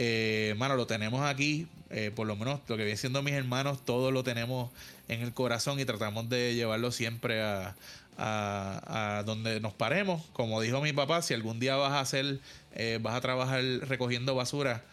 [0.01, 3.85] eh, mano, lo tenemos aquí, eh, por lo menos lo que viene siendo mis hermanos,
[3.85, 4.71] todos lo tenemos
[5.09, 7.75] en el corazón y tratamos de llevarlo siempre a,
[8.17, 10.25] a, donde nos paremos.
[10.33, 12.39] Como dijo mi papá, si algún día vas a hacer,
[12.77, 14.85] eh, vas a trabajar recogiendo basura,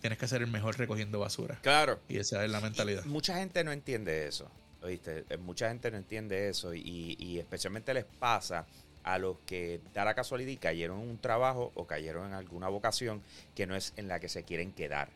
[0.00, 1.60] tienes que ser el mejor recogiendo basura.
[1.62, 2.00] Claro.
[2.08, 3.04] Y esa es la mentalidad.
[3.04, 4.50] mucha gente no entiende eso,
[4.82, 5.24] ¿oíste?
[5.38, 8.66] Mucha gente no entiende eso y, y especialmente les pasa
[9.04, 12.68] a los que da la casualidad y cayeron en un trabajo o cayeron en alguna
[12.68, 13.22] vocación
[13.54, 15.08] que no es en la que se quieren quedar.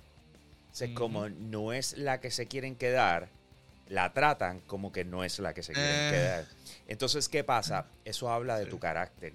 [0.82, 3.28] O como no es la que se quieren quedar,
[3.88, 6.10] la tratan como que no es la que se quieren eh.
[6.10, 6.46] quedar.
[6.88, 7.86] Entonces, ¿qué pasa?
[8.04, 9.32] Eso habla de tu carácter.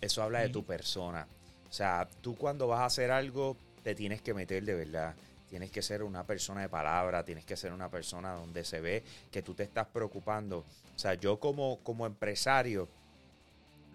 [0.00, 1.26] Eso habla de tu persona.
[1.68, 5.14] O sea, tú cuando vas a hacer algo, te tienes que meter de verdad.
[5.48, 9.02] Tienes que ser una persona de palabra, tienes que ser una persona donde se ve
[9.30, 10.58] que tú te estás preocupando.
[10.58, 12.88] O sea, yo como, como empresario,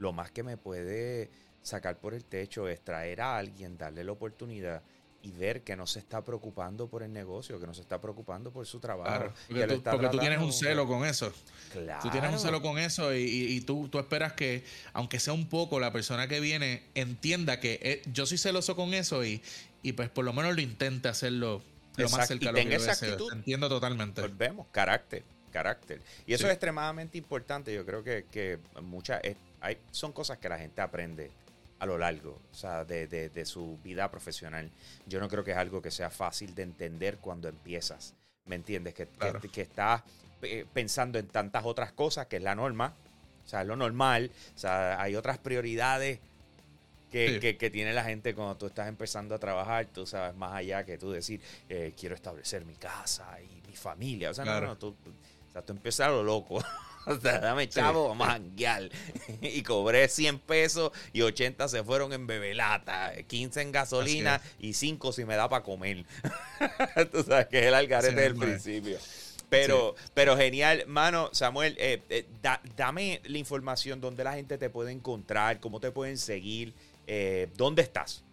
[0.04, 1.30] lo más que me puede
[1.62, 4.84] sacar por el techo es traer a alguien, darle la oportunidad
[5.22, 8.52] y ver que no se está preocupando por el negocio, que no se está preocupando
[8.52, 9.34] por su trabajo.
[9.48, 11.32] porque, tú, tienes un celo con eso.
[11.72, 12.02] Claro.
[12.04, 15.80] Tú tienes un celo con eso y, tú, tú, esperas que, aunque sea un poco,
[15.80, 19.42] la persona que viene entienda que eh, yo soy celoso con eso y,
[19.82, 21.62] y pues por lo menos lo intente hacerlo
[21.96, 24.20] lo más cerca de lo que esa actitud, Entiendo totalmente.
[24.20, 26.02] Volvemos, carácter, carácter.
[26.28, 27.74] Y eso es extremadamente importante.
[27.74, 29.22] Yo creo que, que muchas
[29.92, 31.32] son cosas que la gente aprende
[31.80, 34.70] a lo largo, o sea, de, su vida profesional.
[35.06, 38.14] Yo no creo que es algo que sea fácil de entender cuando empiezas,
[38.46, 38.94] ¿me entiendes?
[38.94, 39.08] Que,
[39.52, 40.02] que, estás
[40.44, 42.94] eh, pensando en tantas otras cosas, que es la norma,
[43.46, 46.20] o sea, es lo normal, o sea, hay otras prioridades
[47.12, 50.98] que, tiene la gente cuando tú estás empezando a trabajar, tú sabes, más allá que
[50.98, 54.96] tú decir, eh, quiero establecer mi casa y mi familia, o sea, no, no, tú,
[55.50, 56.64] o sea, tú empiezas a lo loco.
[57.08, 58.40] O sea, dame chavo, vamos a
[59.42, 65.12] y cobré 100 pesos y 80 se fueron en bebelata, 15 en gasolina y 5
[65.12, 66.06] si me da para comer.
[67.12, 68.98] Tú sabes que es el algarete del principio.
[69.50, 72.26] Pero, pero genial, mano, Samuel, eh, eh,
[72.76, 76.74] dame la información donde la gente te puede encontrar, cómo te pueden seguir,
[77.06, 78.24] eh, dónde estás.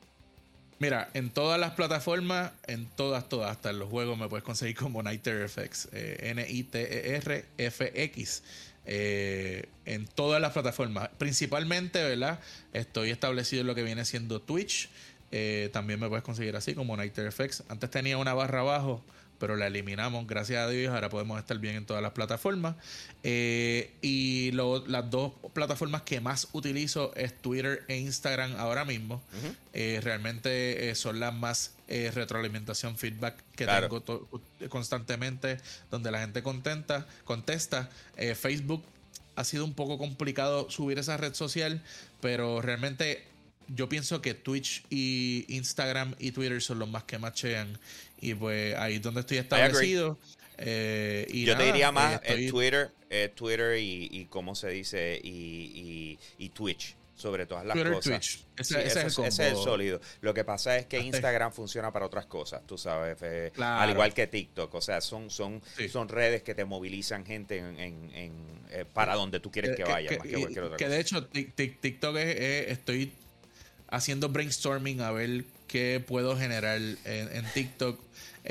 [0.81, 4.75] Mira, en todas las plataformas, en todas, todas, hasta en los juegos me puedes conseguir
[4.77, 7.63] como Niter FX, eh, N-I-T-E-R-F-X.
[8.87, 11.11] Eh, en todas las plataformas.
[11.19, 12.41] Principalmente, ¿verdad?
[12.73, 14.89] Estoy establecido en lo que viene siendo Twitch.
[15.33, 17.65] Eh, también me puedes conseguir así como Niter FX.
[17.69, 19.05] Antes tenía una barra abajo
[19.41, 22.77] pero la eliminamos, gracias a Dios, ahora podemos estar bien en todas las plataformas.
[23.25, 29.23] Eh, y las dos plataformas que más utilizo es Twitter e Instagram ahora mismo.
[29.73, 34.29] Eh, realmente eh, son las más retroalimentación, feedback que tengo
[34.69, 35.59] constantemente,
[35.91, 37.89] donde la gente contenta, contesta.
[38.37, 38.85] Facebook
[39.35, 41.83] ha sido un poco complicado subir esa red social,
[42.21, 43.25] pero realmente
[43.75, 47.79] yo pienso que Twitch y Instagram y Twitter son los más que machean.
[48.21, 50.19] Y pues ahí es donde estoy establecido.
[50.59, 55.21] Eh, y yo te diría más, Twitter eh, Twitter y, y, ¿cómo se dice?
[55.23, 58.05] Y, y, Twitch sobre todas las cosas.
[58.05, 58.45] Twitch.
[58.57, 60.01] Ese, ese, es el sólido.
[60.21, 63.19] Lo que pasa es que Instagram funciona para otras cosas, tú sabes,
[63.59, 64.73] al igual que TikTok.
[64.75, 65.61] O sea, son, son,
[65.91, 68.11] son redes que te movilizan gente en,
[68.71, 70.09] eh, para donde tú quieres que, vaya.
[70.09, 73.13] Que, de hecho, TikTok es, estoy
[73.91, 77.99] haciendo brainstorming a ver qué puedo generar en, en TikTok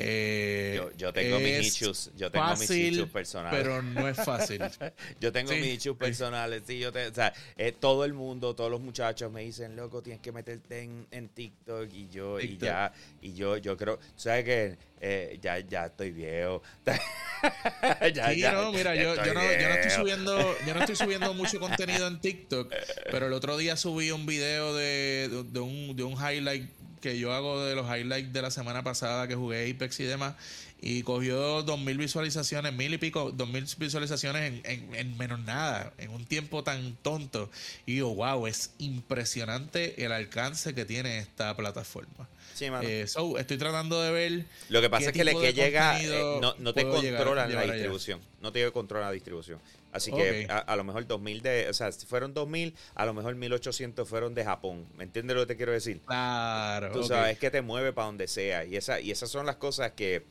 [0.01, 3.59] eh, yo, tengo mis issues, yo tengo mis issues personales.
[3.59, 4.61] Pero no es fácil.
[5.19, 8.79] yo tengo mis issues personales, sí, yo o sea, eh, todo el mundo, todos los
[8.79, 13.33] muchachos me dicen, loco, tienes que meterte en, en TikTok y yo, y ya, y
[13.33, 14.77] yo, yo creo, ¿sabes qué?
[15.01, 16.61] Eh, ya, ya estoy viejo.
[18.13, 21.33] ya, sí, no, mira, yo, yo, no, yo, no, estoy subiendo, yo no estoy subiendo
[21.33, 22.73] mucho contenido en TikTok,
[23.11, 26.69] pero el otro día subí un video de, de, un, de un highlight
[26.99, 30.35] que yo hago de los highlights de la semana pasada que jugué Apex y demás,
[30.81, 35.93] y cogió dos mil visualizaciones, mil y pico, dos mil visualizaciones en, en, menos nada,
[35.97, 37.49] en un tiempo tan tonto.
[37.85, 42.27] Y yo, wow, es impresionante el alcance que tiene esta plataforma.
[42.59, 43.05] Sí, eh,
[43.37, 44.45] estoy tratando de ver.
[44.67, 48.19] Lo que pasa es que le que llega, eh, no, no te controla la distribución.
[48.41, 49.59] No te controla la distribución.
[49.93, 53.33] Así que a, lo mejor 2000 de, o sea, si fueron 2000, a lo mejor
[53.35, 54.85] 1800 fueron de Japón.
[54.97, 56.01] ¿Me entiendes lo que te quiero decir?
[56.05, 56.91] Claro.
[56.91, 58.65] Tú sabes que te mueve para donde sea.
[58.65, 60.25] Y, esa, y esas son las cosas que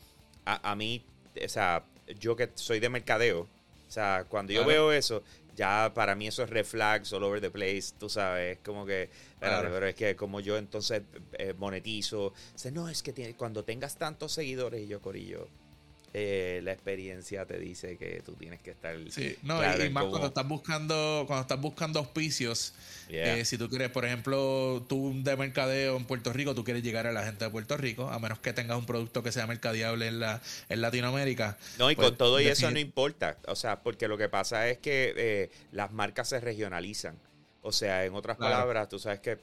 [0.45, 1.03] a, mí,
[1.43, 1.83] o sea,
[2.21, 5.23] yo que soy de mercadeo, o sea, cuando yo veo eso,
[5.59, 9.11] ya para mí eso es red flags all over the place, tú sabes, como que,
[9.41, 11.03] pero es que como yo entonces
[11.33, 15.49] eh, monetizo, sea, no, es que cuando tengas tantos seguidores, y yo, Corillo,
[16.15, 20.29] eh, la experiencia te dice que tú tienes que estar sí no y, más cuando
[20.29, 22.75] estás buscando cuando estás buscando auspicios
[23.09, 27.07] eh, si tú quieres por ejemplo tú de mercadeo en Puerto Rico tú quieres llegar
[27.07, 30.09] a la gente de Puerto Rico a menos que tengas un producto que sea mercadeable
[30.09, 33.81] en la en Latinoamérica no y con pues, todo y eso no importa o sea
[33.81, 37.17] porque lo que pasa es que eh, las marcas se regionalizan
[37.61, 39.37] o sea, en otras palabras, tú sabes que,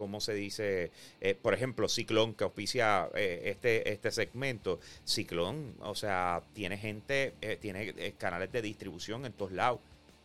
[0.00, 0.90] ¿cómo se dice?
[1.20, 4.80] Eh, por ejemplo, Ciclón, que auspicia eh, este, este segmento.
[5.04, 9.80] Ciclón, o sea, tiene gente, tiene canales de distribución en todos lados.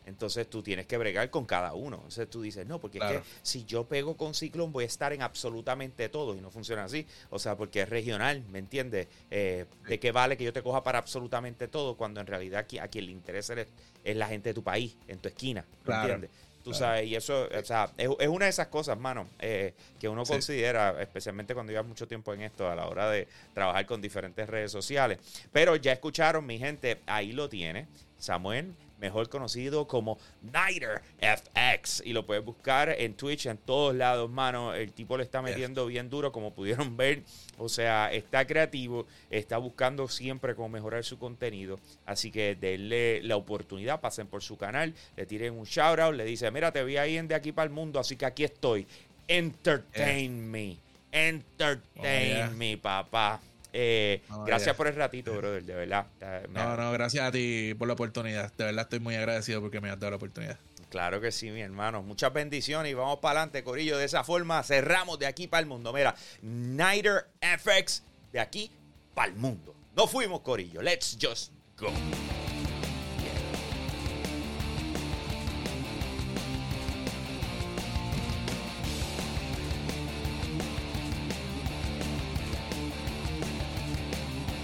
[0.06, 1.98] Entonces tú tienes que bregar con cada uno.
[1.98, 5.12] Entonces tú dices, no, porque es que si yo pego con Ciclón voy a estar
[5.12, 7.06] en absolutamente todo y no funciona así.
[7.32, 9.08] O sea, porque es regional, ¿me entiendes?
[9.30, 13.06] ¿De qué vale que yo te coja para absolutamente todo cuando en realidad a quien
[13.08, 13.56] le interesa
[14.04, 16.30] es, la gente de tu país, en tu esquina, ¿me entiendes?
[16.66, 20.24] Tú sabes, y eso, o sea, es, una de esas cosas, mano, eh, que uno
[20.24, 24.50] considera, especialmente cuando llevas mucho tiempo en esto, a la hora de trabajar con diferentes
[24.50, 25.20] redes sociales.
[25.52, 27.86] Pero ya escucharon, mi gente, ahí lo tiene.
[28.18, 32.02] Samuel mejor conocido como Nighter FX.
[32.06, 34.74] Y lo puedes buscar en Twitch, en todos lados, mano.
[34.74, 37.24] El tipo le está metiendo bien duro, como pudieron ver.
[37.58, 41.80] O sea, está creativo, está buscando siempre cómo mejorar su contenido.
[42.06, 46.26] Así que denle la oportunidad, pasen por su canal, le tiren un shout out, le
[46.26, 48.88] dice, mira, te vi ahí en De Aquí para el Mundo, así que aquí estoy.
[49.28, 50.78] Entertain me.
[51.12, 53.42] Entertain me, papá.
[53.78, 56.08] Eh, gracias por el ratito, brother, de verdad.
[56.50, 58.54] No, no, gracias a ti por la oportunidad.
[58.54, 60.58] De verdad estoy muy agradecido porque me has dado la oportunidad.
[60.90, 62.02] Claro que sí, mi hermano.
[62.02, 63.98] Muchas bendiciones y vamos para adelante, Corillo.
[63.98, 65.92] De esa forma cerramos de aquí para el mundo.
[65.92, 68.02] Mira, Nighter FX
[68.32, 68.72] de aquí
[69.14, 69.76] para el mundo.
[69.94, 70.82] No fuimos, Corillo.
[70.82, 71.92] Let's just go.